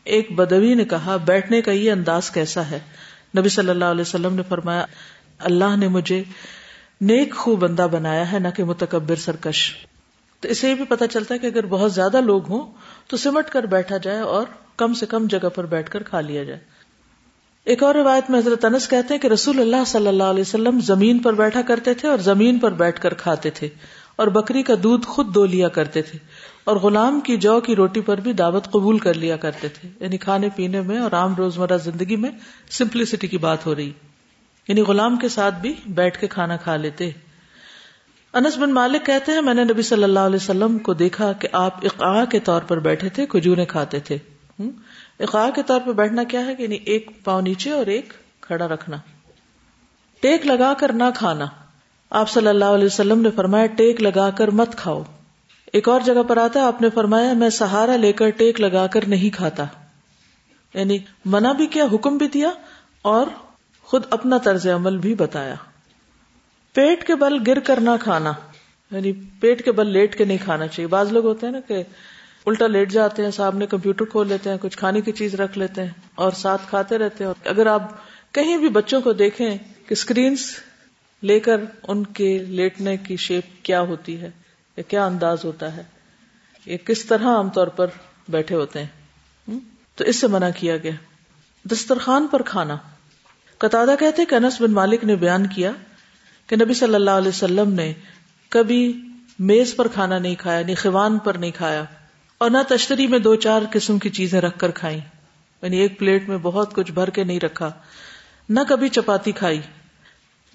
[0.04, 2.80] ایک بدوی نے کہا، بیٹھنے کا یہ انداز کیسا ہے؟
[3.38, 4.86] نبی صلی اللہ علیہ وسلم نے فرمایا،
[5.40, 6.24] اللہ نے مجھے
[7.02, 9.72] نیک خو بندہ بنایا ہے، نہ کہ متکبر سرکش۔
[10.40, 12.72] تو اسے بھی پتا چلتا ہے کہ اگر بہت زیادہ لوگ ہوں
[13.08, 14.46] تو سمٹ کر بیٹھا جائے اور
[14.78, 16.60] کم سے کم جگہ پر بیٹھ کر کھا لیا جائے۔
[17.66, 20.80] ایک اور روایت میں حضرت انس کہتے ہیں کہ رسول اللہ صلی اللہ علیہ وسلم
[20.80, 23.70] زمین پر بیٹھا کرتے تھے اور زمین پر بیٹھ کر کھاتے تھے
[24.16, 26.20] اور بکری کا دودھ خود دو لیا کرتے تھے
[26.64, 30.18] اور غلام کی جو کی روٹی پر بھی دعوت قبول کر لیا کرتے تھے۔ یعنی
[30.18, 32.30] کھانے پینے میں اور عام روزمرہ زندگی میں
[32.70, 33.92] سمپلسٹی کی بات ہو رہی۔
[34.68, 37.12] یعنی غلام کے ساتھ بھی بیٹھ کے کھانا کھا لیتے۔
[38.34, 41.48] انس بن مالک کہتے ہیں، میں نے نبی صلی اللہ علیہ وسلم کو دیکھا کہ
[41.52, 44.18] آپ اقاع کے طور پر بیٹھے تھے کھجورے کھاتے تھے۔
[45.20, 48.68] اقاع کے طور پر بیٹھنا کیا ہے؟ کہ یعنی ایک پاؤں نیچے اور ایک کھڑا
[48.68, 48.98] رکھنا۔
[50.22, 51.46] ٹیک لگا کر نہ کھانا۔
[52.10, 55.04] آپ صلی اللہ علیہ وسلم نے فرمایا، ٹیک لگا کر مت کھاؤ۔
[55.74, 59.08] ایک اور جگہ پر آتا آپ نے فرمایا، میں سہارا لے کر ٹیک لگا کر
[59.08, 59.66] نہیں کھاتا۔
[60.74, 62.50] یعنی منع بھی کیا، حکم بھی دیا
[63.02, 63.28] اور
[63.82, 65.56] خود اپنا طرز عمل بھی بتایا۔
[66.74, 68.34] پیٹ کے بل گر کر نہ کھانا
[68.92, 71.84] یعنی پیٹ کے بل لیٹ کے نہیں کھانا چاہیے بعض لوگ ہوتے ہیں نا کہ
[72.46, 75.58] الٹا لیٹ جاتے ہیں صاحب نے کمپیوٹر کھول لیتے ہیں کچھ کھانے کی چیز رکھ
[75.58, 77.82] لیتے ہیں اور ساتھ کھاتے رہتے ہیں اگر آپ
[78.32, 80.60] کہیں بھی بچوں کو دیکھیں کہ اسکرینس
[81.24, 84.32] لے کر ان کے لیٹنے کی شیپ کیا ہوتی ہے
[84.78, 85.84] یا کیا انداز ہوتا ہے
[86.66, 87.88] یہ کس طرح عام طور پر
[88.30, 88.88] بیٹھے ہوتے ہیں؟
[89.96, 90.92] تو اس سے منع کیا گیا۔
[91.66, 92.78] دسترخوان پر کھانا۔
[93.58, 95.72] قطع کہتے کہ انس بن مالک نے بیان کیا
[96.50, 97.92] کہ نبی صلی اللہ علیہ وسلم نے
[98.52, 98.82] کبھی
[99.40, 101.84] میز پر کھانا نہیں کھایا نہ خوان پر نہیں کھایا،
[102.42, 106.30] اور نہ تشتری میں دو چار قسم کی چیزیں رکھ کر کھائی یعنی ایک پلیٹ
[106.30, 107.70] میں بہت کچھ بھر کے نہیں رکھا،
[108.50, 109.60] نہ کبھی چپاتی کھائی۔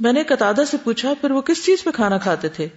[0.00, 2.68] میں نے قطع سے پوچھا، پھر وہ کس چیز پہ کھانا کھاتے تھے؟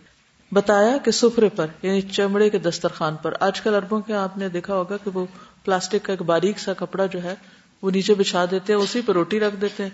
[0.51, 4.49] بتایا کہ سفرے پر یعنی چمڑے کے دسترخوان پر۔ آج کل اربوں کے آپ نے
[4.49, 5.25] دیکھا ہوگا کہ وہ
[5.65, 7.33] پلاسٹک کا ایک باریک سا کپڑا جو ہے،
[7.83, 9.89] وہ نیچے بچھا دیتے ہیں، اسی پہ روٹی رکھ دیتے ہیں۔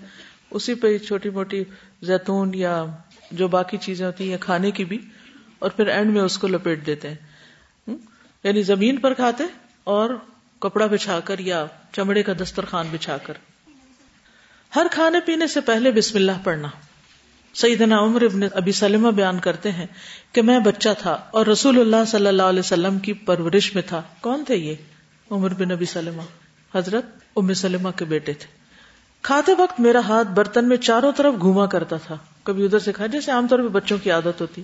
[0.51, 1.63] اسی پہ چھوٹی موٹی
[2.01, 2.83] زیتون یا
[3.33, 4.97] جو باقی چیزیں ہوتی ہیں کھانے کی بھی،
[5.59, 7.15] اور پھر اینڈ میں اس کو لپیٹ دیتے ہیں۔
[8.43, 9.43] یعنی زمین پر کھاتے
[9.83, 10.09] اور
[10.59, 13.33] کپڑا بچھا کر یا چمڑے کا دسترخوان بچھا کر۔
[14.75, 16.67] ہر کھانے پینے سے پہلے بسم اللہ پڑھنا۔
[17.53, 19.85] سیدنا عمر ابن ابی سلمہ بیان کرتے ہیں
[20.31, 24.01] کہ میں بچہ تھا اور رسول اللہ صلی اللہ علیہ وسلم کی پرورش میں تھا۔
[24.21, 24.75] کون تھے یہ؟
[25.31, 26.21] عمر بن ابی سلمہ۔
[26.77, 28.47] حضرت ام سلمہ کے بیٹے تھے۔
[29.21, 33.05] کھاتے وقت میرا ہاتھ برتن میں چاروں طرف گھوما کرتا تھا۔ کبھی ادھر سے کھا
[33.05, 34.61] جیسے عام طور پہ بچوں کی عادت ہوتی۔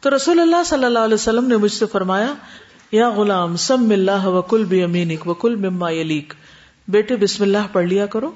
[0.00, 2.34] تو رسول اللہ صلی اللہ علیہ وسلم نے مجھ سے فرمایا،
[2.92, 6.34] یا غلام، سم اللہ وکل بھی امینک وکل مما یلیک۔
[6.88, 8.30] بیٹے، بسم اللہ پڑھ لیا کرو،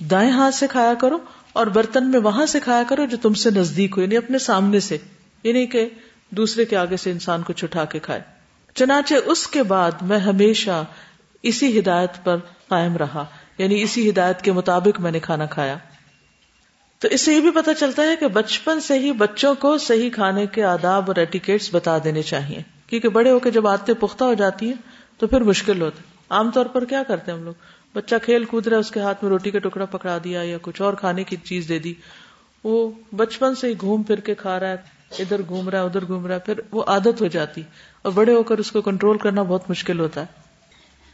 [0.00, 1.18] دائیں ہاتھ سے کھایا کرو
[1.52, 4.80] اور برتن میں وہاں سے کھایا کرو جو تم سے نزدیک ہو یعنی اپنے سامنے
[4.80, 4.98] سے۔
[5.44, 5.88] یعنی کہ
[6.30, 8.20] دوسرے کے آگے سے انسان کو چھٹا کے کھائے۔
[8.74, 10.84] چنانچہ اس کے بعد میں ہمیشہ
[11.42, 12.36] اسی ہدایت پر
[12.68, 13.24] قائم رہا
[13.58, 15.76] یعنی اسی ہدایت کے مطابق میں نے کھانا کھایا۔
[17.00, 20.10] تو اس سے یہ بھی پتا چلتا ہے کہ بچپن سے ہی بچوں کو صحیح
[20.10, 24.24] کھانے کے آداب اور ایٹیکیٹس بتا دینے چاہیے۔ کیونکہ بڑے ہو کے جب آتے پختہ
[24.24, 24.74] ہو جاتی ہیں
[25.18, 26.02] تو پھر مشکل ہوتا
[26.34, 27.54] عام طور پر کیا کرتے ہیں ہم لوگ؟
[27.94, 30.58] بچہ کھیل کود رہا ہے، اس کے ہاتھ میں روٹی کا ٹکڑا پکڑا دیا یا
[30.62, 31.94] کچھ اور کھانے کی چیز دے دی۔
[32.64, 34.76] وہ بچپن سے ہی گھوم پھر کے کھا رہا ہے،
[35.18, 37.62] ادھر گھوم رہا ہے، ادھر گھوم رہا ہے، پھر وہ عادت ہو جاتی۔
[38.02, 40.26] اور بڑے ہو کر اس کو کنٹرول کرنا بہت مشکل ہوتا ہے۔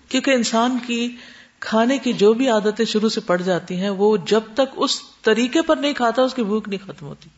[0.08, 1.16] کیونکہ انسان کی
[1.66, 5.62] کھانے کی جو بھی عادتیں شروع سے پڑ جاتی ہیں، وہ جب تک اس طریقے
[5.62, 7.28] پر نہیں کھاتا، اس کی بھوک نہیں ختم ہوتی۔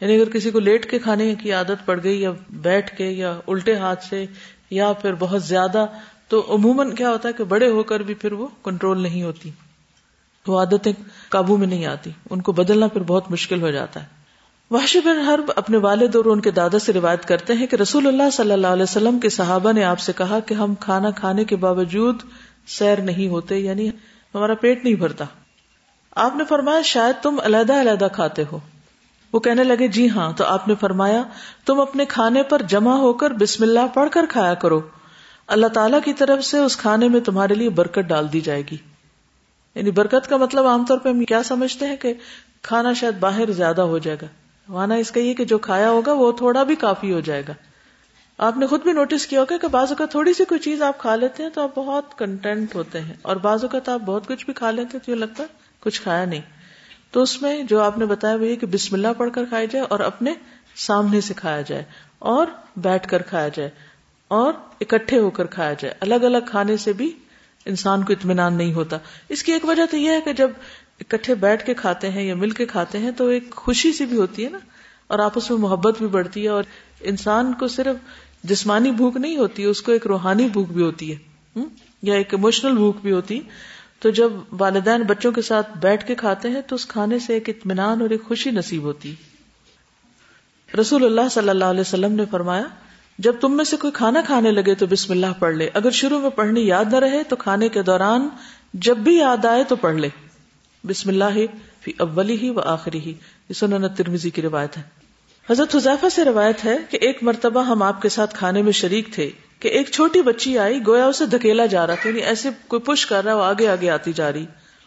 [0.00, 3.40] یعنی اگر کسی کو لیٹ کے کھانے کی عادت پڑ گئی، یا بیٹھ کے، یا
[3.48, 4.26] الٹے ہاتھ سے،
[4.70, 5.86] یا پھر بہت زیادہ،
[6.28, 9.50] تو عموماً کیا ہوتا ہے کہ بڑے ہو کر بھی پھر وہ کنٹرول نہیں ہوتی۔
[10.46, 10.92] وہ عادتیں
[11.28, 14.20] قابو میں نہیں آتی۔ ان کو بدلنا پھر بہت مشکل ہو جاتا ہے۔
[14.70, 18.06] وحشی بن حرب اپنے والد اور ان کے دادا سے روایت کرتے ہیں کہ رسول
[18.06, 21.44] اللہ صلی اللہ علیہ وسلم کے صحابہ نے آپ سے کہا کہ ہم کھانا کھانے
[21.44, 22.22] کے باوجود
[22.70, 23.88] سیر نہیں ہوتے یعنی
[24.34, 25.24] ہمارا پیٹ نہیں بھرتا۔
[26.16, 28.58] آپ نے فرمایا، شاید تم علیحدہ علیحدہ کھاتے ہو۔
[29.32, 31.22] وہ کہنے لگے جی ہاں۔ تو آپ نے فرمایا،
[31.66, 34.80] تم اپنے کھانے پر جمع ہو کر بسم اللہ پڑھ کر کھایا کرو۔
[35.46, 38.76] اللہ تعالیٰ کی طرف سے اس کھانے میں تمہارے لیے برکت ڈال دی جائے گی۔
[39.74, 42.14] یعنی برکت کا مطلب عام طور پہ ہم کیا سمجھتے ہیں کہ
[42.62, 44.26] کھانا شاید باہر زیادہ ہو جائے گا۔
[44.68, 47.52] مانا اس کا یہ کہ جو کھایا ہوگا، وہ تھوڑا بھی کافی ہو جائے گا۔
[48.40, 50.98] آپ نے خود بھی نوٹس کیا ہوگا کہ بعض اوقات تھوڑی سی کوئی چیز آپ
[50.98, 54.44] کھا لیتے ہیں تو آپ بہت کنٹینٹ ہوتے ہیں اور بعض اوقات آپ بہت کچھ
[54.44, 55.48] بھی کھا لیتے تو یہ لگتا ہے
[55.80, 56.40] کچھ کھایا نہیں۔
[57.10, 59.64] تو اس میں جو آپ نے بتایا وہ یہ کہ بسم اللہ پڑھ کر کھایا
[59.64, 60.32] جائے اور اپنے
[60.76, 61.84] سامنے سے کھایا جائے
[62.18, 63.70] اور بیٹھ کر کھایا جائے
[64.28, 67.10] اور اکٹھے ہو کر کھایا جائے۔ الگ الگ کھانے سے بھی
[67.66, 68.98] انسان کو اطمینان نہیں ہوتا۔
[69.28, 70.50] اس کی ایک وجہ تو یہ ہے کہ جب
[71.00, 74.16] اکٹھے بیٹھ کے کھاتے ہیں یا مل کے کھاتے ہیں تو ایک خوشی سی بھی
[74.16, 74.58] ہوتی ہے نا
[75.06, 76.64] اور آپس میں محبت بھی بڑھتی ہے اور
[77.00, 77.96] انسان کو صرف
[78.44, 81.60] جسمانی بھوک نہیں ہوتی، اس کو ایک روحانی بھوک بھی ہوتی ہے
[82.02, 83.40] یا ایک اموشنل بھوک بھی ہوتی۔
[83.98, 87.48] تو جب والدین بچوں کے ساتھ بیٹھ کے کھاتے ہیں تو اس کھانے سے ایک
[87.48, 89.14] اطمینان اور ایک خوشی نصیب ہوتی۔
[90.80, 92.62] رسول اللہ صلی اللہ علیہ وسلم نے فرمایا،
[93.18, 96.20] جب تم میں سے کوئی کھانا کھانے لگے تو بسم اللہ پڑھ لے۔ اگر شروع
[96.20, 98.28] میں پڑھنی یاد نہ رہے تو کھانے کے دوران
[98.74, 100.08] جب بھی یاد آئے تو پڑھ لے۔
[100.86, 101.46] بسم اللہ
[101.80, 103.14] فی اولی ہی و آخری ہی
[103.54, 104.99] سنن ترمیزی کی روایت ہے۔
[105.50, 109.14] حضرت حذیفہ سے روایت ہے کہ ایک مرتبہ ہم آپ کے ساتھ کھانے میں شریک
[109.14, 112.82] تھے کہ ایک چھوٹی بچی آئی، گویا اسے دھکیلا جا رہا تھا یعنی ایسے کوئی
[112.82, 114.46] پش کر رہا وہ آگے آگے آتی جا رہی۔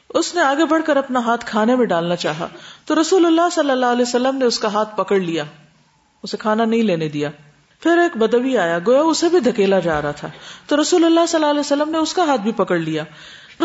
[0.10, 2.48] اس نے آگے بڑھ کر اپنا ہاتھ کھانے میں ڈالنا چاہا۔
[2.86, 5.44] تو رسول اللہ صلی اللہ علیہ وسلم نے اس کا ہاتھ پکڑ لیا۔
[6.24, 7.30] اسے کھانا نہیں لینے دیا۔
[7.80, 10.28] پھر ایک بدوی آیا، گویا اسے بھی دھکیلا جا رہا تھا۔
[10.68, 13.04] تو رسول اللہ صلی اللہ علیہ وسلم نے اس کا ہاتھ بھی پکڑ لیا۔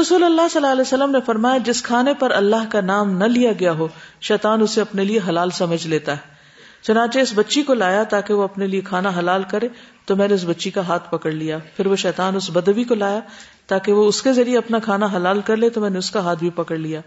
[0.01, 3.25] رسول اللہ صلی اللہ علیہ وسلم نے فرمایا، جس کھانے پر اللہ کا نام نہ
[3.25, 3.89] لیا گیا ہو،
[4.21, 6.38] شیطان اسے اپنے لیے حلال سمجھ لیتا ہے۔
[6.83, 9.69] چنانچہ اس بچی کو لایا تاکہ وہ اپنے لیے کھانا حلال کرے،
[10.05, 12.95] تو میں نے اس بچی کا ہاتھ پکڑ لیا۔ پھر وہ شیطان اس بدوی کو
[12.95, 13.21] لایا
[13.67, 16.21] تاکہ وہ اس کے ذریعے اپنا کھانا حلال کر لے، تو میں نے اس کا
[16.21, 17.01] ہاتھ بھی پکڑ لیا۔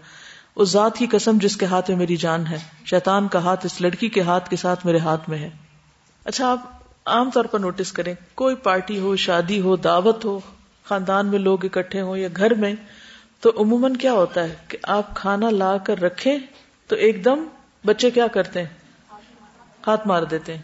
[0.56, 3.80] اس ذات کی قسم جس کے ہاتھ میں میری جان ہے۔ شیطان کا ہاتھ اس
[3.80, 5.50] لڑکی کے ہاتھ کے ساتھ میرے ہاتھ میں ہے۔
[6.24, 6.58] اچھا آپ
[7.06, 10.40] عام طور پر نوٹس کریں، کوئی پارٹی ہو، شادی ہو، دعوت ہو،
[10.84, 12.74] خاندان میں لوگ اکٹھے ہوں یا گھر میں،
[13.40, 16.38] تو عموماً کیا ہوتا ہے کہ آپ کھانا لا کر رکھیں
[16.86, 17.44] تو ایک دم
[17.84, 18.81] بچے کیا کرتے ہیں؟
[19.86, 20.62] ہاتھ مار دیتے ہیں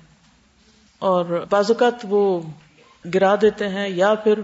[0.99, 2.41] اور بعض اوقات وہ
[3.15, 4.35] گرا دیتے ہیں یا پھر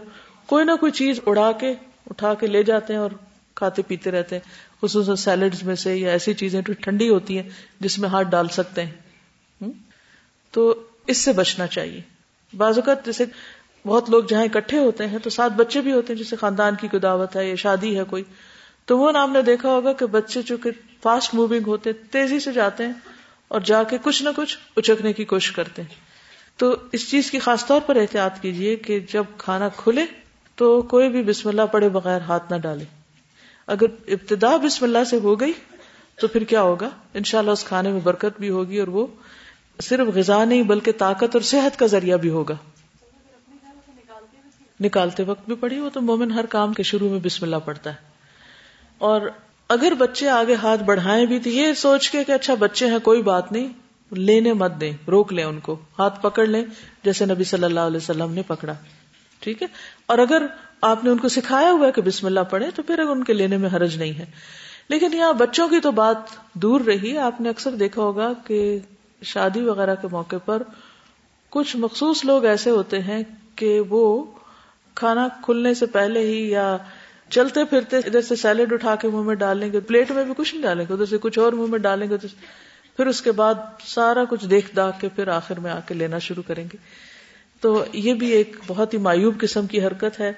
[0.46, 1.74] کوئی نہ کوئی چیز اڑا کے
[2.10, 3.10] اٹھا کے لے جاتے ہیں اور
[3.54, 4.42] کھاتے پیتے رہتے ہیں۔
[4.82, 8.84] خصوصاً سیلڈ میں سے یا ایسی چیزیں ٹھنڈی ہوتی ہیں جس میں ہاتھ ڈال سکتے
[8.84, 9.70] ہیں۔
[10.50, 12.00] تو اس سے بچنا چاہیے۔
[12.56, 13.24] بعض اوقات جیسے
[13.86, 16.88] بہت لوگ جہاں اکٹھے ہوتے ہیں تو ساتھ بچے بھی ہوتے ہیں، جیسے خاندان کی
[16.88, 18.22] کوئی دعوت ہے یا شادی ہے کوئی۔
[18.84, 20.70] تو وہ نام نے دیکھا ہوگا کہ بچے چونکہ
[21.02, 22.92] فاسٹ موونگ ہوتے تیزی سے جاتے ہیں
[23.48, 25.94] اور جا کے کچھ نہ کچھ اچکنے کی کوشش کرتے ہیں۔
[26.56, 30.04] تو اس چیز کی خاص طور پر احتیاط کیجیے کہ جب کھانا کھلے
[30.54, 32.84] تو کوئی بھی بسم اللہ پڑے بغیر ہاتھ نہ ڈالے۔
[33.66, 35.52] اگر ابتدا بسم اللہ سے ہو گئی
[36.20, 39.06] تو پھر کیا ہوگا؟ انشاءاللہ اس کھانے میں برکت بھی ہوگی اور وہ
[39.82, 42.54] صرف غذا نہیں بلکہ طاقت اور صحت کا ذریعہ بھی ہوگا۔
[44.80, 47.90] نکالتے وقت بھی پڑھی وہ تو مومن ہر کام کے شروع میں بسم اللہ پڑتا
[47.90, 47.96] ہے۔
[48.98, 49.20] اور
[49.74, 53.22] اگر بچے آگے ہاتھ بڑھائیں بھی تو یہ سوچ کے کہ اچھا بچے ہیں، کوئی
[53.22, 53.68] بات نہیں،
[54.10, 56.64] لینے مت دیں، روک لیں ان کو، ہاتھ پکڑ لیں،
[57.04, 58.72] جیسے نبی صلی اللہ علیہ وسلم نے پکڑا،
[59.40, 59.66] ٹھیک ہے؟
[60.06, 60.46] اور اگر
[60.80, 63.32] آپ نے ان کو سکھایا ہوا ہے کہ بسم اللہ پڑھے تو پھر ان کے
[63.32, 64.24] لینے میں حرج نہیں ہے۔
[64.88, 66.16] لیکن یہاں بچوں کی تو بات
[66.52, 68.78] دور رہی، آپ نے اکثر دیکھا ہوگا کہ
[69.22, 70.62] شادی وغیرہ کے موقع پر
[71.50, 73.22] کچھ مخصوص لوگ ایسے ہوتے ہیں
[73.56, 74.24] کہ وہ
[74.94, 76.76] کھانا کھلنے سے پہلے ہی یا
[77.30, 80.54] چلتے پھرتے ادھر سے سیلڈ اٹھا کے منہ میں ڈالیں گے، پلیٹ میں بھی کچھ
[80.54, 82.16] نہیں ڈالیں گے، ادھر سے کچھ اور منہ میں ڈالیں گے
[82.96, 83.54] پھر اس کے بعد
[83.86, 86.76] سارا کچھ دیکھ داخ کے پھر آخر میں آ کے لینا شروع کریں گے۔
[87.60, 90.32] تو یہ بھی ایک بہت ہی مایوب قسم کی حرکت ہے۔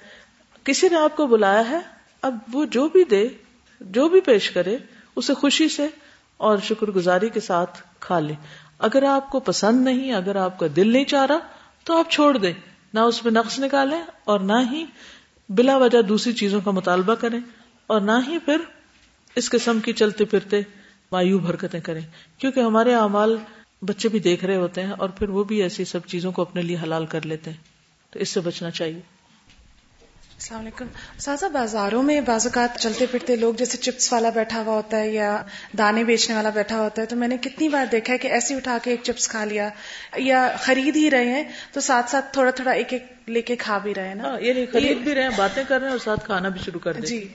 [0.65, 1.79] کسی نے آپ کو بلایا ہے؟
[2.23, 3.29] اب وہ جو بھی دے،
[3.81, 4.77] جو بھی پیش کرے،
[5.17, 5.87] اسے خوشی سے
[6.37, 8.35] اور شکر گزاری کے ساتھ کھا لے
[8.79, 11.39] اگر آپ کو پسند نہیں، اگر آپ کا دل نہیں چاہ رہا،
[11.85, 12.53] تو آپ چھوڑ دیں۔
[12.95, 14.85] نہ اس میں نقص نکالیں اور نہ ہی
[15.49, 17.41] بلا وجہ دوسری چیزوں کا مطالبہ کریں
[17.87, 18.57] اور نہ ہی پھر
[19.37, 20.61] اس قسم کی چلتے پھرتے
[21.13, 22.01] مایوب حرکتیں کریں۔
[22.39, 23.37] کیونکہ ہمارے اعمال
[23.83, 26.63] بچے بھی دیکھ رہے ہوتے ہیں اور پھر وہ بھی ایسی سب چیزوں کو اپنے
[26.63, 27.57] لیے حلال کر لیتے ہیں۔
[28.11, 29.01] تو اس سے بچنا چاہیے۔
[30.37, 30.87] السلام علیکم.
[31.19, 35.11] سازا بازاروں میں بعض اوقات چلتے پھرتے لوگ جیسے چپس والا بیٹھا ہوا ہوتا ہے
[35.11, 35.31] یا
[35.79, 38.55] دانے بیچنے والا بیٹھا ہوتا ہے تو میں نے کتنی بار دیکھا ہے کہ ایسے
[38.55, 39.69] اٹھا کے ایک چپس کھا لیا
[40.17, 43.79] یا خرید ہی رہے ہیں تو ساتھ ساتھ تھوڑا تھوڑا ایک ایک لے کے کھا
[43.79, 46.05] بھی رہے ہیں نا؟ ہاں، یعنی خرید بھی رہے ہیں باتیں کر رہے ہیں اور
[46.05, 47.29] ساتھ کھانا بھی شروع کر دیں جی۔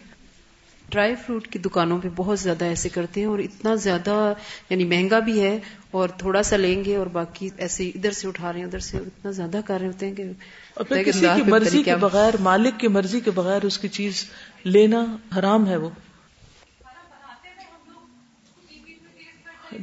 [0.91, 4.33] ڈرائی فروٹ کی دکانوں پہ بہت زیادہ ایسے کرتے ہیں اور اتنا زیادہ
[4.69, 5.57] یعنی مہنگا بھی ہے
[5.91, 8.97] اور تھوڑا سا لیں گے اور باقی ایسے ادھر سے اٹھا رہے ہیں ادھر سے
[8.97, 13.19] اتنا زیادہ کر رہے ہوتے ہیں کہ کسی کی مرضی کے بغیر مالک کی مرضی
[13.19, 14.25] کے بغیر اس کی چیز
[14.65, 15.05] لینا
[15.39, 15.89] حرام ہے وہ۔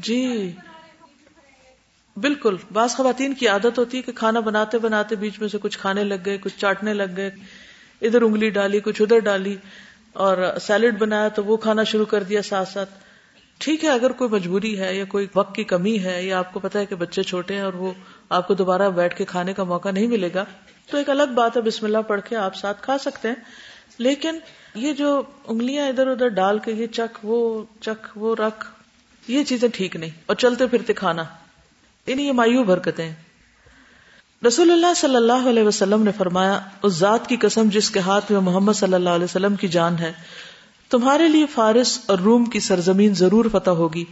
[0.03, 0.53] جی۔
[2.17, 5.79] بالکل بعض خواتین کی عادت ہوتی ہے کہ کھانا بناتے بناتے بیچ میں سے کچھ
[5.79, 7.31] کھانے لگ گئے کچھ چاٹنے لگ گئے
[8.03, 9.57] ادھر انگلی ڈالی کچھ ادھر ڈالی۔
[10.13, 12.91] اور سیلڈ بنایا تو وہ کھانا شروع کر دیا ساتھ ساتھ۔
[13.59, 16.61] ٹھیک ہے، اگر کوئی مجبوری ہے یا کوئی وقت کی کمی ہے یا آپ کو
[16.61, 17.93] پتا ہے کہ بچے چھوٹے ہیں اور وہ
[18.29, 20.45] آپ کو دوبارہ بیٹھ کے کھانے کا موقع نہیں ملے گا،
[20.91, 23.35] تو ایک الگ بات ہے، بسم اللہ پڑھ کے آپ ساتھ کھا سکتے ہیں۔
[23.99, 24.39] لیکن
[24.75, 28.67] یہ جو انگلیاں ادھر ادھر ڈال کے، یہ چک وہ چک وہ رکھ،
[29.29, 31.25] یہ چیزیں ٹھیک نہیں۔ اور چلتے پھرتے کھانا
[32.07, 33.13] یعنی یہ مایوب حرکتیں۔
[34.47, 38.33] رسول اللہ صلی اللہ علیہ وسلم نے فرمایا، اس ذات کی قسم جس کے ہاتھ
[38.33, 40.13] میں محمد صلی اللہ علیہ وسلم کی جان ہے،
[40.91, 44.05] تمہارے لیے فارس اور روم کی سرزمین ضرور فتح ہوگی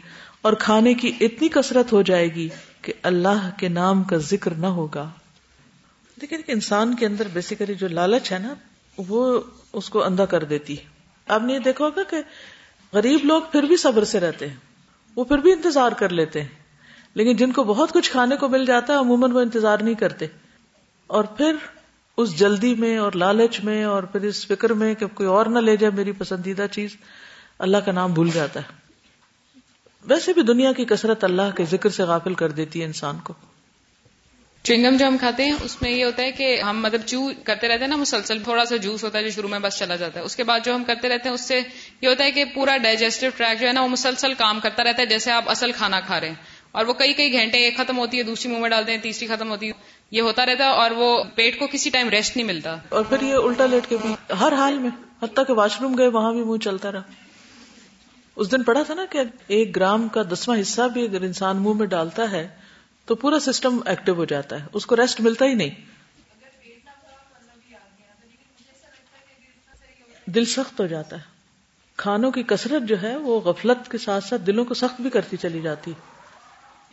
[0.42, 2.48] اور کھانے کی اتنی کثرت ہو جائے گی
[2.82, 5.10] کہ اللہ کے نام کا ذکر نہ ہوگا۔
[6.16, 8.54] لیکن انسان کے اندر بیسیکلی جو لالچ ہے نا،
[8.98, 9.40] وہ
[9.72, 10.84] اس کو اندھا کر دیتی ہے۔
[11.28, 12.16] آپ نے یہ دیکھا ہوگا کہ
[12.92, 14.56] غریب لوگ پھر بھی صبر سے رہتے ہیں،
[15.16, 16.65] وہ پھر بھی انتظار کر لیتے ہیں۔
[17.16, 20.26] لیکن جن کو بہت کچھ کھانے کو مل جاتا ہے، عموماً وہ انتظار نہیں کرتے۔
[21.06, 21.54] اور پھر
[22.16, 25.58] اس جلدی میں اور لالچ میں اور پھر اس فکر میں کہ کوئی اور نہ
[25.58, 26.96] لے جائے میری پسندیدہ چیز،
[27.58, 28.74] اللہ کا نام بھول جاتا ہے۔
[30.04, 33.34] ویسے بھی دنیا کی کثرت اللہ کے ذکر سے غافل کر دیتی ہے انسان کو۔
[34.62, 37.68] چنگم جو ہم کھاتے ہیں، اس میں یہ ہوتا ہے کہ ہم مطلب چو کرتے
[37.68, 40.20] رہتے ہیں نا، مسلسل تھوڑا سا جوس ہوتا ہے جو شروع میں بس چلا جاتا
[40.20, 41.60] ہے۔ اس کے بعد جو ہم کرتے رہتے ہیں، اس سے
[42.00, 45.02] یہ ہوتا ہے کہ پورا ڈائجسٹو ٹریک جو ہے نا، وہ مسلسل کام کرتا رہتا
[45.02, 47.98] ہے، جیسے آپ اصل کھانا کھا رہے ہیں۔ اور وہ کئی کئی گھنٹے ایک ختم
[47.98, 49.72] ہوتی ہے، دوسری منہ میں ڈالتے ہیں، تیسری ختم ہوتی ہے۔
[50.10, 53.22] یہ ہوتا رہتا ہے اور وہ پیٹ کو کسی ٹائم ریسٹ نہیں ملتا۔ اور پھر
[53.22, 54.90] یہ الٹا لیٹ کے بھی ہر حال میں،
[55.22, 57.02] حتیٰ کہ واش روم گئے، وہاں بھی منہ چلتا رہا۔
[58.36, 61.72] اس دن پڑھا تھا نا کہ ایک گرام کا دسواں حصہ بھی اگر انسان منہ
[61.72, 62.48] میں ڈالتا ہے،
[63.04, 65.70] تو پورا سسٹم ایکٹیو ہو جاتا ہے۔ اس کو ریسٹ ملتا ہی نہیں۔
[70.26, 71.22] دل سخت ہو جاتا ہے۔
[71.96, 75.36] کھانوں کی کثرت جو ہے، وہ غفلت کے ساتھ ساتھ دلوں کو سخت بھی کرتی
[75.36, 75.92] چلی جاتی۔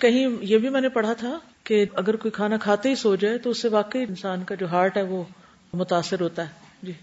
[0.04, 3.38] کہیں یہ بھی میں نے پڑھا تھا کہ اگر کوئی کھانا کھاتے ہی سو جائے
[3.38, 5.24] تو اس سے واقعی انسان کا جو ہارٹ ہے وہ
[5.74, 6.52] متاثر ہوتا ہے۔
[6.84, 6.94] جی۔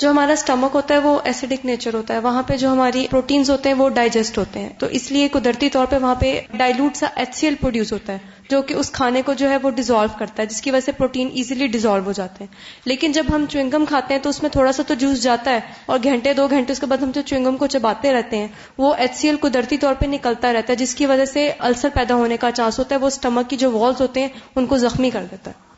[0.00, 3.50] جو ہمارا اسٹمک ہوتا ہے وہ ایسیڈک نیچر ہوتا ہے۔ وہاں پہ جو ہماری پروٹینز
[3.50, 6.96] ہوتے ہیں وہ ڈائجسٹ ہوتے ہیں۔ تو اس لیے قدرتی طور پہ وہاں پہ ڈائلوٹ
[6.96, 8.18] سا ایچ سی ایل پروڈیوس ہوتا ہے،
[8.50, 10.92] جو کہ اس کھانے کو جو ہے وہ ڈیزالو کرتا ہے، جس کی وجہ سے
[10.92, 14.50] پروٹین ایزیلی ڈیزالو ہو جاتے ہیں۔ لیکن جب ہم چوئنگم کھاتے ہیں تو اس میں
[14.50, 17.22] تھوڑا سا تو جوس جاتا ہے اور گھنٹے دو گھنٹے اس کے بعد ہم جو
[17.26, 20.76] چوئنگم کو چباتے رہتے ہیں، وہ ایچ سی ایل قدرتی طور پہ نکلتا رہتا ہے،
[20.76, 23.70] جس کی وجہ سے السر پیدا ہونے کا چانس ہوتا ہے۔ وہ اسٹمک کی جو
[23.72, 25.68] والز ہوتے ہیں، ان کو زخمی کر دیتا ہے۔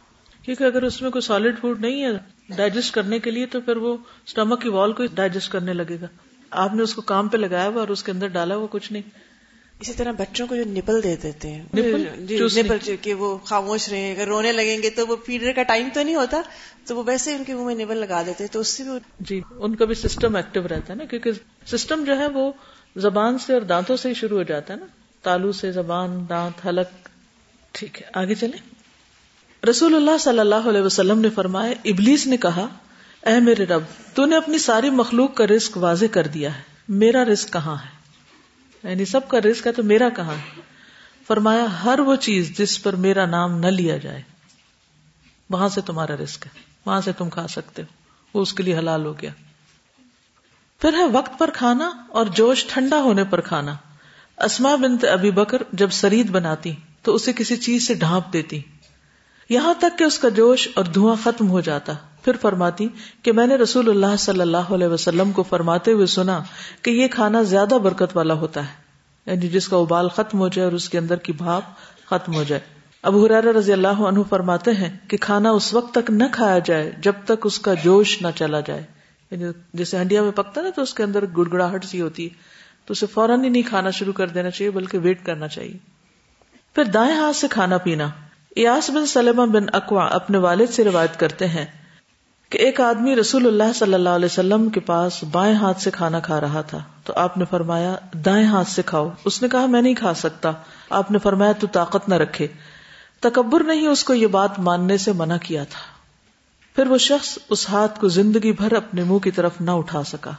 [0.42, 3.76] کیونکہ اگر اس میں کوئی سالڈ فوڈ نہیں ہے ڈائجسٹ کرنے کے لیے تو پھر
[3.76, 6.07] وہ اسٹمک کی وال کو ڈائجسٹ کرنے لگے گا۔
[6.50, 8.92] آپ نے اس کو کام پہ لگایا ہوا اور اس کے اندر ڈالا ہوا کچھ
[8.92, 9.02] نہیں۔
[9.81, 14.12] اسی طرح بچوں کو جو نپل دے دیتے ہیں نپل؟ جی کہ وہ خاموش رہے
[14.12, 16.40] اگر رونے لگیں گے تو وہ فیڈر کا ٹائم تو نہیں ہوتا
[16.87, 19.40] تو وہ ویسے ان کے منہ میں نپل لگا دیتے تو اس سے بھی جی
[19.57, 21.31] ان کا بھی سسٹم ایکٹیو رہتا ہے نا کیونکہ
[21.66, 22.52] سسٹم جو ہے وہ
[22.96, 24.87] زبان سے اور دانتوں سے ہی شروع ہو جاتا ہے نا۔
[25.22, 27.09] تالو سے زبان دانت حلق
[27.72, 28.71] ٹھیک ہے آگے چلیں۔
[29.70, 32.68] رسول اللہ صلی اللہ علیہ وسلم نے فرمایا، ابلیس نے کہا،
[33.27, 33.83] اے میرے رب،
[34.14, 37.88] تو نے اپنی ساری مخلوق کا رزق واضح کر دیا ہے۔ میرا رزق کہاں ہے؟
[38.88, 40.61] یعنی سب کا رزق ہے تو میرا کہاں ہے؟
[41.27, 44.22] فرمایا، ہر وہ چیز جس پر میرا نام نہ لیا جائے،
[45.51, 46.51] وہاں سے تمہارا رزق ہے،
[46.87, 47.87] وہاں سے تم کھا سکتے ہو،
[48.35, 49.31] وہ اس کے لیے حلال ہو گیا۔
[50.81, 53.77] پھر ہے وقت پر کھانا اور جوش ٹھنڈا ہونے پر کھانا۔
[54.38, 58.61] اسما بنت ابی بکر جب سرید بناتی، تو اسے کسی چیز سے ڈھانپ دیتی۔
[59.52, 61.92] یہاں تک کہ اس کا جوش اور دھواں ختم ہو جاتا۔
[62.24, 62.88] پھر فرماتی
[63.22, 66.40] کہ میں نے رسول اللہ صلی اللہ علیہ وسلم کو فرماتے ہوئے سنا
[66.82, 68.72] کہ یہ کھانا زیادہ برکت والا ہوتا ہے
[69.26, 71.62] یعنی جس کا ابال ختم ہو جائے اور اس کے اندر کی بھاپ
[72.06, 72.60] ختم ہو جائے۔
[73.02, 76.92] ابو حرار رضی اللہ عنہ فرماتے ہیں کہ کھانا اس وقت تک نہ کھایا جائے
[76.98, 78.82] جب تک اس کا جوش نہ چلا جائے۔
[79.30, 82.30] یعنی جیسے ہنڈیا میں پکتا نا تو اس کے اندر گڑ گڑاہٹ سی ہوتی ہے،
[82.86, 85.78] تو اسے فوراً ہی نہیں کھانا شروع کر دینا چاہیے، بلکہ ویٹ کرنا چاہیے۔
[86.74, 88.08] پھر دائیں ہاتھ سے کھانا پینا۔
[88.56, 91.64] ایاس بن سلمہ بن اقوا اپنے والد سے روایت کرتے ہیں
[92.50, 96.20] کہ ایک آدمی رسول اللہ صلی اللہ علیہ وسلم کے پاس بائیں ہاتھ سے کھانا
[96.20, 99.82] کھا رہا تھا تو آپ نے فرمایا، دائیں ہاتھ سے کھاؤ۔ اس نے کہا، میں
[99.82, 100.52] نہیں کھا سکتا۔
[100.90, 102.46] آپ نے فرمایا، تو طاقت نہ رکھے۔
[103.20, 105.80] تکبر نے ہی اس کو یہ بات ماننے سے منع کیا تھا۔
[106.76, 110.30] پھر وہ شخص اس ہاتھ کو زندگی بھر اپنے منہ کی طرف نہ اٹھا سکا۔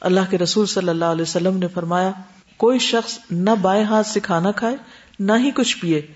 [0.00, 2.10] اللہ کے رسول صلی اللہ علیہ وسلم نے فرمایا،
[2.56, 4.76] کوئی شخص نہ بائیں ہاتھ سے کھانا کھائے،
[5.18, 6.06] نہ ہی کچھ پیے۔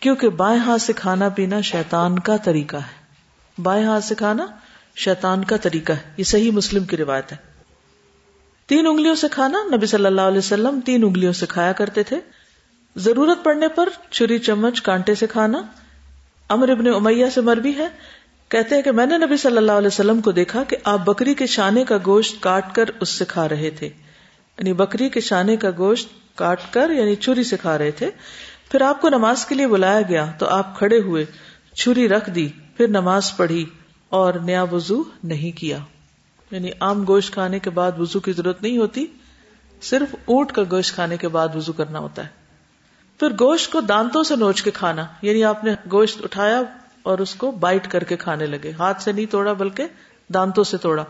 [0.00, 2.98] کیونکہ بائیں ہاتھ سے کھانا پینا شیطان کا طریقہ ہے۔
[3.62, 4.46] بائیں ہاتھ سے کھانا
[4.96, 7.36] شیطان کا طریقہ ہے۔ یہ صحیح مسلم کی روایت ہے۔
[8.66, 12.16] تین انگلیوں سے کھانا نبی صلی اللہ علیہ وسلم تین انگلیوں سے کھایا کرتے تھے۔
[12.96, 15.62] ضرورت پڑنے پر چھری چمچ کانٹے سے کھانا۔
[16.48, 17.88] امر ابن امیہ سے مربی ہے۔
[18.48, 21.34] کہتے ہیں کہ میں نے نبی صلی اللہ علیہ وسلم کو دیکھا کہ آپ بکری
[21.34, 23.86] کے شانے کا گوشت کاٹ کر اس سے کھا رہے تھے۔
[24.58, 28.10] یعنی بکری کے شانے کا گوشت کاٹ کر یعنی چھری سے کھا رہے تھے۔
[28.70, 31.24] پھر آپ کو نماز کے لیے بلایا گیا تو آپ کھڑے ہوئے،
[31.74, 33.66] چھری رکھ دی، پھر نماز پڑھی
[34.08, 35.78] اور نیا وضو نہیں کیا۔
[36.50, 39.06] یعنی عام گوشت کھانے کے بعد وضو کی ضرورت نہیں ہوتی،
[39.82, 42.28] صرف اونٹ کا گوشت کھانے کے بعد وضو کرنا ہوتا ہے۔
[43.20, 46.62] پھر گوشت کو دانتوں سے نوچ کے کھانا یعنی آپ نے گوشت اٹھایا
[47.02, 49.84] اور اس کو بائٹ کر کے کھانے لگے۔ ہاتھ سے نہیں توڑا بلکہ
[50.34, 51.04] دانتوں سے توڑا۔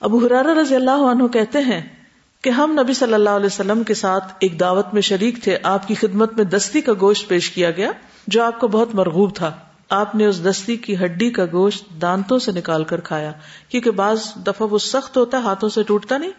[0.00, 2.03] ابو حرارہ رضی اللہ عنہ کہتے ہیں
[2.44, 5.88] کہ ہم نبی صلی اللہ علیہ وسلم کے ساتھ ایک دعوت میں شریک تھے، آپ
[5.88, 7.90] کی خدمت میں دستی کا گوشت پیش کیا گیا،
[8.26, 9.52] جو آپ کو بہت مرغوب تھا۔
[9.88, 13.32] آپ نے اس دستی کی ہڈی کا گوشت دانتوں سے نکال کر کھایا،
[13.68, 16.30] کیونکہ بعض دفعہ وہ سخت ہوتا ہے، ہاتھوں سے ٹوٹتا نہیں۔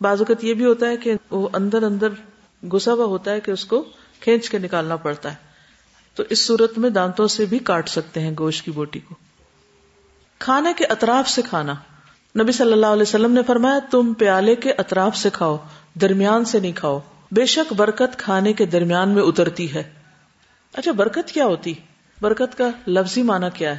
[0.00, 2.08] بعض اوقات یہ بھی ہوتا ہے کہ وہ اندر اندر
[2.66, 3.84] گسا ہوا ہوتا ہے کہ اس کو
[4.20, 5.36] کھینچ کے نکالنا پڑتا ہے۔
[6.14, 9.14] تو اس صورت میں دانتوں سے بھی کاٹ سکتے ہیں گوشت کی بوٹی کو۔
[10.38, 11.74] کھانے کے اطراف سے کھانا۔
[12.38, 15.56] نبی صلی اللہ علیہ وسلم نے فرمایا، تم پیالے کے اطراف سے کھاؤ،
[15.94, 19.92] درمیان سے نہیں کھاؤ۔ بے شک برکت کھانے کے درمیان میں اترتی ہے۔
[20.72, 21.74] اچھا برکت کیا ہوتی؟
[22.20, 23.78] برکت کا لفظی معنی کیا ہے؟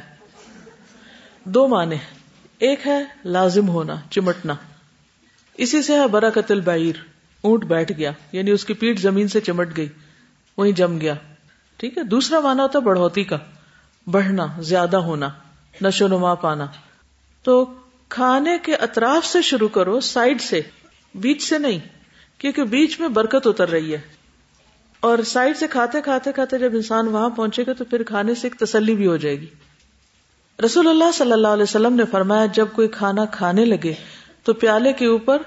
[1.44, 1.96] دو معنی
[2.58, 4.54] ایک ہے لازم ہونا، چمٹنا۔
[5.54, 6.94] اسی سے ہے برکت البعیر،
[7.42, 9.88] اونٹ بیٹھ گیا یعنی اس کی پیٹ زمین سے چمٹ گئی،
[10.56, 11.14] وہیں جم گیا۔
[11.76, 13.38] ٹھیک ہے، دوسرا مانا ہوتا بڑھوتی کا۔
[14.06, 15.28] بڑھنا، زیادہ ہونا،
[15.82, 16.66] نشو نما پانا۔
[17.42, 17.74] تو
[18.12, 20.60] کھانے کے اطراف سے شروع کرو، سائڈ سے،
[21.14, 21.78] بیچ سے نہیں،
[22.38, 24.00] کیونکہ بیچ میں برکت اتر رہی ہے۔
[25.00, 28.48] اور سائڈ سے کھاتے کھاتے کھاتے جب انسان وہاں پہنچے گا تو پھر کھانے سے
[28.48, 29.46] ایک تسلی بھی ہو جائے گی۔
[30.64, 33.92] رسول اللہ صلی اللہ علیہ وسلم نے فرمایا، جب کوئی کھانا کھانے لگے
[34.42, 35.42] تو پیالے کے اوپر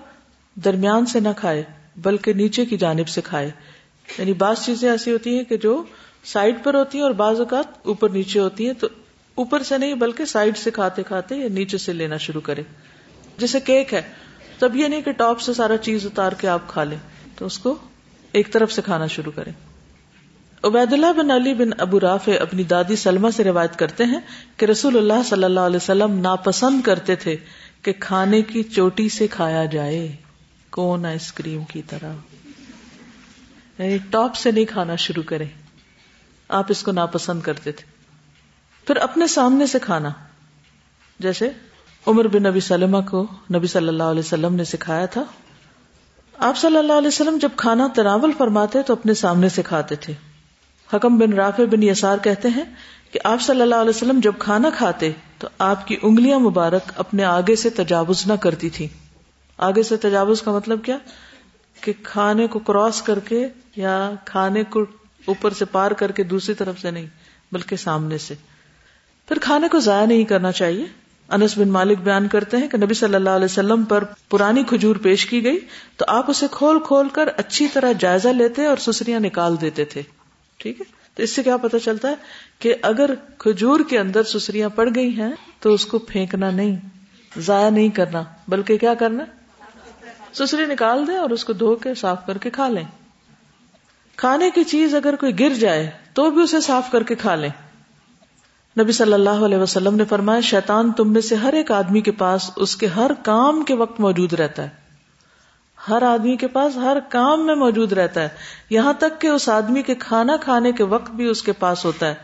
[0.55, 1.63] درمیان سے نہ کھائے،
[1.95, 3.51] بلکہ نیچے کی جانب سے کھائے۔
[4.17, 5.83] یعنی بعض چیزیں ایسی ہوتی ہیں کہ جو
[6.23, 8.87] سائڈ پر ہوتی ہیں اور بعض اوقات اوپر نیچے ہوتی ہیں، تو
[9.35, 12.63] اوپر سے نہیں بلکہ سائڈ سے کھاتے کھاتے یا نیچے سے لینا شروع کرے۔
[13.37, 14.01] جیسے کیک ہے،
[14.59, 16.97] تب یہ نہیں کہ ٹاپ سے سارا چیز اتار کے آپ کھا لیں،
[17.37, 17.75] تو اس کو
[18.31, 19.51] ایک طرف سے کھانا شروع کریں۔
[20.63, 24.19] عبید اللہ بن علی بن ابو راف اپنی دادی سلما سے روایت کرتے ہیں
[24.57, 27.35] کہ رسول اللہ صلی اللہ علیہ وسلم ناپسند کرتے تھے
[27.81, 30.15] کہ کھانے کی چوٹی سے کھایا جائے۔
[30.69, 32.13] کون آئس کریم کی طرح؟
[33.79, 35.45] یعنی ٹاپ سے نہیں کھانا شروع کرے
[36.49, 37.94] آپ اس کو ناپسند کرتے تھے۔
[38.87, 40.09] پھر اپنے سامنے سے کھانا۔
[41.19, 41.49] جیسے
[42.05, 45.23] عمر بن نبی سلمہ کو نبی صلی اللہ علیہ وسلم نے سکھایا تھا۔
[46.37, 50.13] آپ صلی اللہ علیہ وسلم جب کھانا تناول فرماتے تو اپنے سامنے سے کھاتے تھے۔
[50.93, 52.63] حکم بن رافع بن یسار کہتے ہیں
[53.11, 57.23] کہ آپ صلی اللہ علیہ وسلم جب کھانا کھاتے تو آپ کی انگلیاں مبارک اپنے
[57.23, 58.87] آگے سے تجاوز نہ کرتی تھی
[59.57, 60.97] آگے سے تجاوز کا مطلب کیا؟
[61.81, 64.85] کہ کھانے کو کراس کر کے یا کھانے کو
[65.25, 67.05] اوپر سے پار کر کے دوسری طرف سے نہیں،
[67.51, 68.35] بلکہ سامنے سے۔
[69.27, 70.85] پھر کھانے کو ضائع نہیں کرنا چاہیے۔
[71.29, 74.95] انس بن مالک بیان کرتے ہیں کہ نبی صلی اللہ علیہ وسلم پر پرانی کھجور
[74.95, 75.59] پیش کی گئی
[75.97, 80.01] تو آپ اسے کھول کھول کر اچھی طرح جائزہ لیتے اور سسریاں نکال دیتے تھے۔
[80.57, 82.15] ٹھیک ہے؟ تو اس سے کیا پتا چلتا ہے
[82.59, 86.75] کہ اگر کھجور کے اندر سسریاں پڑ گئی ہیں تو اس کو پھینکنا نہیں،
[87.37, 89.23] ضائع نہیں کرنا، بلکہ کیا کرنا؟
[90.33, 92.83] سسری نکال دیں اور اس کو دھو کے صاف کر کے کھا لیں۔
[94.15, 97.49] کھانے کی چیز اگر کوئی گر جائے تو بھی اسے صاف کر کے کھا لیں۔
[98.81, 102.11] نبی صلی اللہ علیہ وسلم نے فرمایا، شیطان تم میں سے ہر ایک آدمی کے
[102.11, 104.69] پاس اس کے ہر کام کے وقت موجود رہتا ہے۔
[105.89, 108.27] ہر آدمی کے پاس ہر کام میں موجود رہتا ہے۔
[108.69, 112.07] یہاں تک کہ اس آدمی کے کھانا کھانے کے وقت بھی اس کے پاس ہوتا
[112.07, 112.15] ہے۔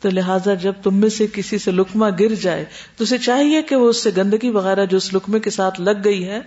[0.00, 2.64] تو لہٰذا جب تم میں سے کسی سے لکما گر جائے،
[2.96, 6.04] تو اسے چاہیے کہ وہ اس سے گندگی وغیرہ جو اس لکمے کے ساتھ لگ
[6.04, 6.40] گئی ہے،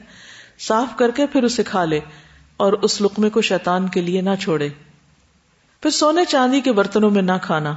[0.59, 1.99] صاف کر کے پھر اسے کھا لے
[2.57, 4.69] اور اس لکمے کو شیطان کے لیے نہ چھوڑے۔
[5.81, 7.73] پھر سونے چاندی کے برتنوں میں نہ کھانا۔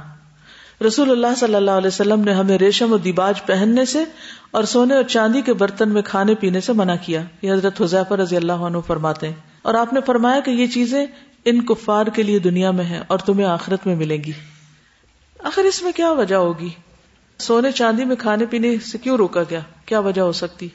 [0.87, 4.03] رسول اللہ صلی اللہ علیہ وسلم نے ہمیں ریشم و دیباج پہننے سے
[4.51, 8.13] اور سونے اور چاندی کے برتن میں کھانے پینے سے منع کیا۔ یہ حضرت حضیفہ
[8.13, 11.05] رضی اللہ عنہ فرماتے ہیں۔ اور آپ نے فرمایا کہ یہ چیزیں
[11.45, 14.31] ان کفار کے لیے دنیا میں ہیں اور تمہیں آخرت میں ملے گی۔
[15.43, 16.69] آخر اس میں کیا وجہ ہوگی؟
[17.37, 20.67] سونے چاندی میں کھانے پینے سے کیوں روکا گیا؟ کیا وجہ ہو سکتی؟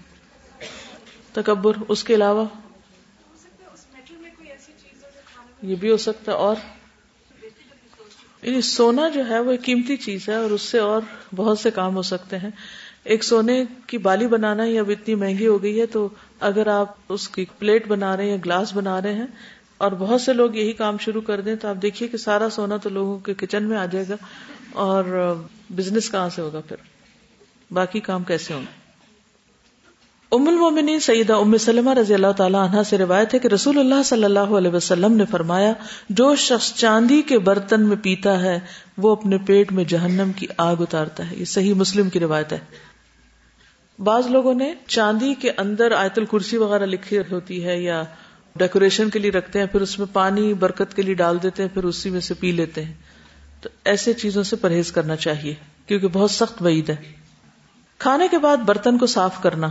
[1.32, 2.44] تکبر، اس کے علاوہ؟
[5.62, 6.56] یہ بھی ہو سکتا اور؟
[8.44, 11.02] یعنی سونا جو ہے وہ ایک قیمتی چیز ہے اور اس سے اور
[11.36, 12.50] بہت سے کام ہو سکتے ہیں۔
[13.04, 16.08] ایک سونے کی بالی بنانا ہی اب اتنی مہنگی ہو گئی ہے تو
[16.40, 19.26] اگر آپ اس کی پلیٹ بنا رہے ہیں یا گلاس بنا رہے ہیں
[19.78, 22.76] اور بہت سے لوگ یہی کام شروع کر دیں تو آپ دیکھیے کہ سارا سونا
[22.76, 24.14] تو لوگوں کے کچن میں آ جائے گا
[24.72, 25.34] اور
[25.70, 26.76] بزنس کہاں سے ہوگا پھر؟
[27.70, 28.83] باقی کام کیسے ہوں گے؟
[30.34, 34.02] ام المومنین سیدہ ام سلمہ رضی اللہ تعالیٰ عنہ سے روایت ہے کہ رسول اللہ
[34.04, 35.72] صلی اللہ علیہ وسلم نے فرمایا،
[36.08, 38.60] جو شخص چاندی کے برتن میں پیتا ہے،
[38.98, 42.58] وہ اپنے پیٹ میں جہنم کی آگ اتارتا ہے۔ یہ صحیح مسلم کی روایت ہے۔
[43.98, 48.02] بعض لوگوں نے چاندی کے اندر آیت الکرسی وغیرہ لکھی ہوتی ہے یا
[48.56, 51.74] ڈیکوریشن کے لیے رکھتے ہیں، پھر اس میں پانی، برکت کے لیے ڈال دیتے ہیں،
[51.74, 52.92] پھر اسی میں سے پی لیتے ہیں۔
[53.60, 55.54] تو ایسے چیزوں سے پرہیز کرنا چاہیے،
[55.86, 56.96] کیونکہ بہت سخت وعید ہے۔
[57.98, 59.68] کھانے کے بعد برتن کو صاف کرنا۔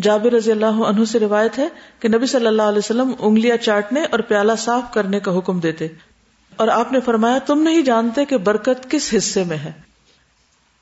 [0.00, 1.68] جابر رضی اللہ عنہ سے روایت ہے
[2.00, 5.86] کہ نبی صلی اللہ علیہ وسلم انگلیاں چاٹنے اور پیالہ صاف کرنے کا حکم دیتے۔
[6.56, 9.72] اور آپ نے فرمایا، تم نہیں جانتے کہ برکت کس حصے میں ہے۔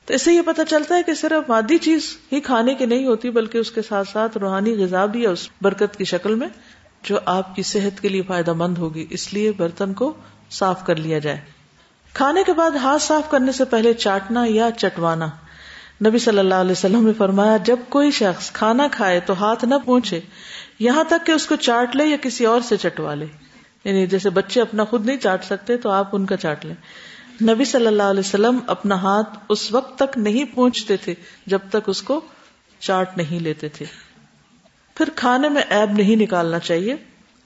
[0.05, 3.07] تو اس سے یہ پتا چلتا ہے کہ صرف مادی چیز ہی کھانے کی نہیں
[3.07, 6.47] ہوتی، بلکہ اس کے ساتھ ساتھ روحانی غذا بھی ہے اس برکت کی شکل میں،
[7.03, 10.13] جو آپ کی صحت کے لیے فائدہ مند ہوگی۔ اس لیے برتن کو
[10.51, 11.39] صاف کر لیا جائے۔
[12.13, 15.27] کھانے کے بعد ہاتھ صاف کرنے سے پہلے چاٹنا یا چٹوانا۔
[16.07, 19.75] نبی صلی اللہ علیہ وسلم نے فرمایا، جب کوئی شخص کھانا کھائے تو ہاتھ نہ
[19.85, 20.19] پہنچے
[20.79, 23.25] یہاں تک کہ اس کو چاٹ لے یا کسی اور سے چٹوا لے۔
[23.83, 26.75] یعنی جیسے بچے اپنا خود نہیں چاٹ سکتے تو آپ ان کا چاٹ لیں۔
[27.53, 31.13] نبی صلی اللہ علیہ وسلم اپنا ہاتھ اس وقت تک نہیں پہنچتے تھے
[31.45, 32.21] جب تک اس کو
[32.79, 33.85] چاٹ نہیں لیتے تھے۔
[34.95, 36.93] پھر کھانے میں ایب نہیں نکالنا چاہیے۔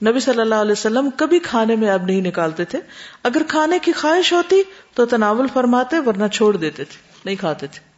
[0.04, 2.80] نبی صلی اللہ علیہ وسلم کبھی کھانے میں ایب نہیں نکالتے تھے۔
[3.22, 4.62] اگر کھانے کی خواہش ہوتی
[4.94, 7.95] تو تناول فرماتے ورنہ چھوڑ دیتے تھے، نہیں کھاتے تھے۔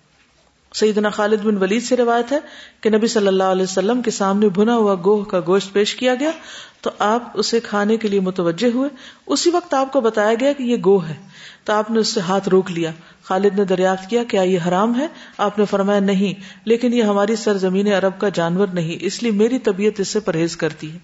[0.74, 2.38] سیدنا خالد بن ولید سے روایت ہے
[2.80, 6.14] کہ نبی صلی اللہ علیہ وسلم کے سامنے بھنا ہوا گوہ کا گوشت پیش کیا
[6.14, 6.30] گیا
[6.80, 8.88] تو آپ اسے کھانے کے لیے متوجہ ہوئے۔
[9.26, 11.14] اسی وقت آپ کو بتایا گیا کہ یہ گوہ ہے۔
[11.64, 12.90] تو آپ نے اس سے ہاتھ روک لیا۔
[13.22, 15.06] خالد نے دریافت کیا کیا یہ حرام ہے۔
[15.38, 19.58] آپ نے فرمایا نہیں، لیکن یہ ہماری سرزمین عرب کا جانور نہیں، اس لیے میری
[19.58, 20.98] طبیعت اس سے پرہیز کرتی ہے۔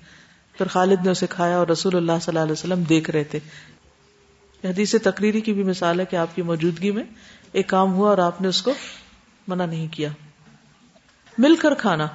[0.59, 3.39] پھر خالد نے اسے کھایا اور رسول اللہ صلی اللہ علیہ وسلم دیکھ رہے تھے۔
[4.65, 7.03] حدیث تقریری کی بھی مثال ہے کہ آپ کی موجودگی میں
[7.53, 8.73] ایک کام ہوا اور آپ نے اس کو
[9.49, 10.09] منع نہیں کیا۔
[11.39, 12.07] مل کر کھانا۔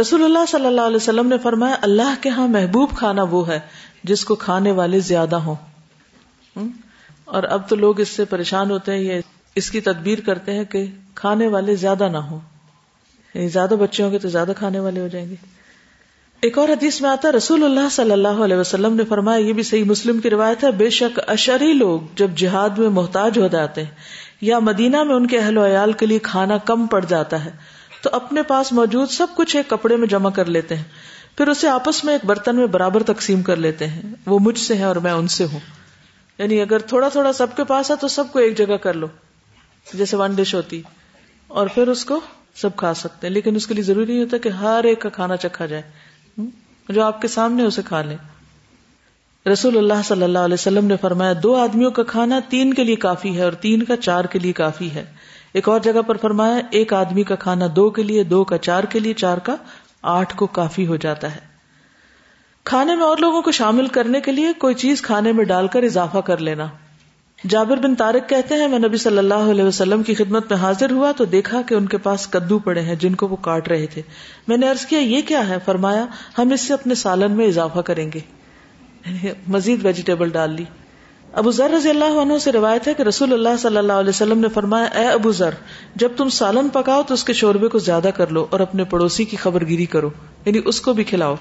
[0.00, 3.60] رسول اللہ صلی اللہ علیہ وسلم نے فرمایا، اللہ کے ہاں محبوب کھانا وہ ہے
[4.04, 5.54] جس کو کھانے والے زیادہ ہوں۔
[7.24, 9.20] اور اب تو لوگ اس سے پریشان ہوتے ہیں، یہ
[9.54, 12.40] اس کی تدبیر کرتے ہیں کہ کھانے والے زیادہ نہ ہو
[13.34, 15.34] یعنی زیادہ بچے ہوں گے تو زیادہ کھانے والے ہو جائیں گے۔
[16.40, 19.62] ایک اور حدیث میں آتا رسول اللہ صلی اللہ علیہ وسلم نے فرمایا، یہ بھی
[19.62, 23.84] صحیح مسلم کی روایت ہے، بے شک اشری لوگ جب جہاد میں محتاج ہو جاتے
[23.84, 23.90] ہیں
[24.40, 27.50] یا مدینہ میں ان کے اہل و عیال کے لیے کھانا کم پڑ جاتا ہے،
[28.02, 30.84] تو اپنے پاس موجود سب کچھ ایک کپڑے میں جمع کر لیتے ہیں۔
[31.36, 34.74] پھر اسے آپس میں ایک برتن میں برابر تقسیم کر لیتے ہیں۔ وہ مجھ سے
[34.74, 35.60] ہے اور میں ان سے ہوں۔
[36.38, 39.06] یعنی اگر تھوڑا تھوڑا سب کے پاس ہے تو سب کو ایک جگہ کر لو،
[39.94, 40.82] جیسے ون ڈش ہوتی۔
[41.46, 42.20] اور پھر اس کو
[42.54, 45.08] سب کھا سکتے ہیں۔ لیکن اس کے لیے ضروری نہیں ہوتا کہ ہر ایک کا
[45.08, 45.82] کھانا چکھا جائے۔
[46.88, 48.16] جو آپ کے سامنے اسے کھا لیں۔
[49.46, 52.96] رسول اللہ صلی اللہ علیہ وسلم نے فرمایا، دو آدمیوں کا کھانا تین کے لیے
[52.96, 55.04] کافی ہے اور تین کا چار کے لیے کافی ہے۔
[55.52, 58.84] ایک اور جگہ پر فرمایا، ایک آدمی کا کھانا دو کے لیے، دو کا چار
[58.84, 59.56] کے لیے، چار کا
[60.02, 61.40] آٹھ کو کافی ہو جاتا ہے۔
[62.64, 65.82] کھانے میں اور لوگوں کو شامل کرنے کے لیے کوئی چیز کھانے میں ڈال کر
[65.82, 66.66] اضافہ کر لینا۔
[67.48, 70.90] جابر بن تارک کہتے ہیں، میں نبی صلی اللہ علیہ وسلم کی خدمت میں حاضر
[70.90, 73.86] ہوا تو دیکھا کہ ان کے پاس کدو پڑے ہیں، جن کو وہ کاٹ رہے
[73.86, 74.02] تھے۔
[74.48, 76.06] میں نے ارض کیا، یہ کیا ہے؟ فرمایا،
[76.38, 78.39] ہم اس سے اپنے سالن میں اضافہ کریں گے۔
[79.48, 80.64] مزید ویجیٹیبل ڈال لی۔
[81.32, 84.38] ابو ذر رضی اللہ عنہ سے روایت ہے کہ رسول اللہ صلی اللہ علیہ وسلم
[84.38, 85.50] نے فرمایا، اے ابو ذر،
[85.94, 89.24] جب تم سالن پکاؤ تو اس کے شوربے کو زیادہ کر لو اور اپنے پڑوسی
[89.24, 90.10] کی خبر گیری کرو
[90.44, 91.34] یعنی اس کو بھی کھلاؤ۔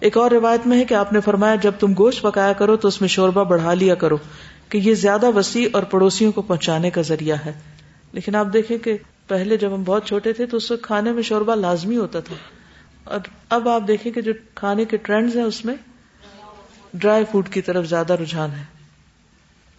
[0.00, 2.88] ایک اور روایت میں ہے کہ آپ نے فرمایا، جب تم گوشت پکایا کرو تو
[2.88, 4.16] اس میں شوربہ بڑھا لیا کرو،
[4.68, 7.52] کہ یہ زیادہ وسیع اور پڑوسیوں کو پہنچانے کا ذریعہ ہے۔
[8.12, 8.96] لیکن آپ دیکھیں کہ
[9.28, 12.34] پہلے جب ہم بہت چھوٹے تھے تو اس وقت کھانے میں شوربہ لازمی ہوتا تھا۔
[13.04, 15.74] اور اب آپ دیکھیں کہ جو کھانے کے ٹرینڈز ہیں اس میں
[16.98, 18.64] ڈرائی فوڈ کی طرف زیادہ رجحان ہے۔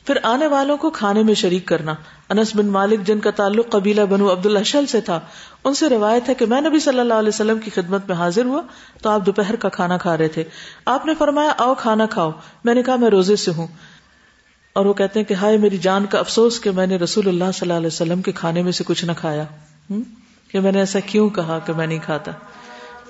[0.06, 1.94] پھر آنے والوں کو کھانے میں شریک کرنا۔
[2.30, 5.20] انس بن مالک جن کا تعلق قبیلہ بنو عبد الشل سے تھا،
[5.64, 8.46] ان سے روایت ہے کہ میں نبی صلی اللہ علیہ وسلم کی خدمت میں حاضر
[8.46, 8.62] ہوا
[9.02, 10.44] تو آپ دوپہر کا کھانا کھا رہے تھے۔
[10.86, 12.32] آپ نے فرمایا، آؤ کھانا کھاؤ۔
[12.64, 13.68] میں نے کہا، میں روزے سے ہوں۔
[14.74, 17.44] اور وہ کہتے ہیں کہ ہائے میری جان کا افسوس کہ میں نے رسول اللہ
[17.54, 19.44] صلی اللہ علیہ وسلم کے کھانے میں سے کچھ نہ کھایا۔
[20.52, 22.32] کہ میں نے ایسا کیوں کہا کہ میں نہیں کھاتا؟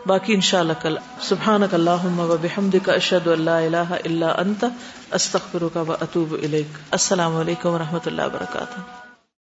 [0.06, 4.66] باقی ان شاء اللہ کل سبحان اللہ بحمد کا اشد اللہ اللہ اللہ انت
[5.12, 6.36] استخر کا اطوب
[6.92, 9.07] السلام علیکم و رحمۃ اللہ وبرکاتہ۔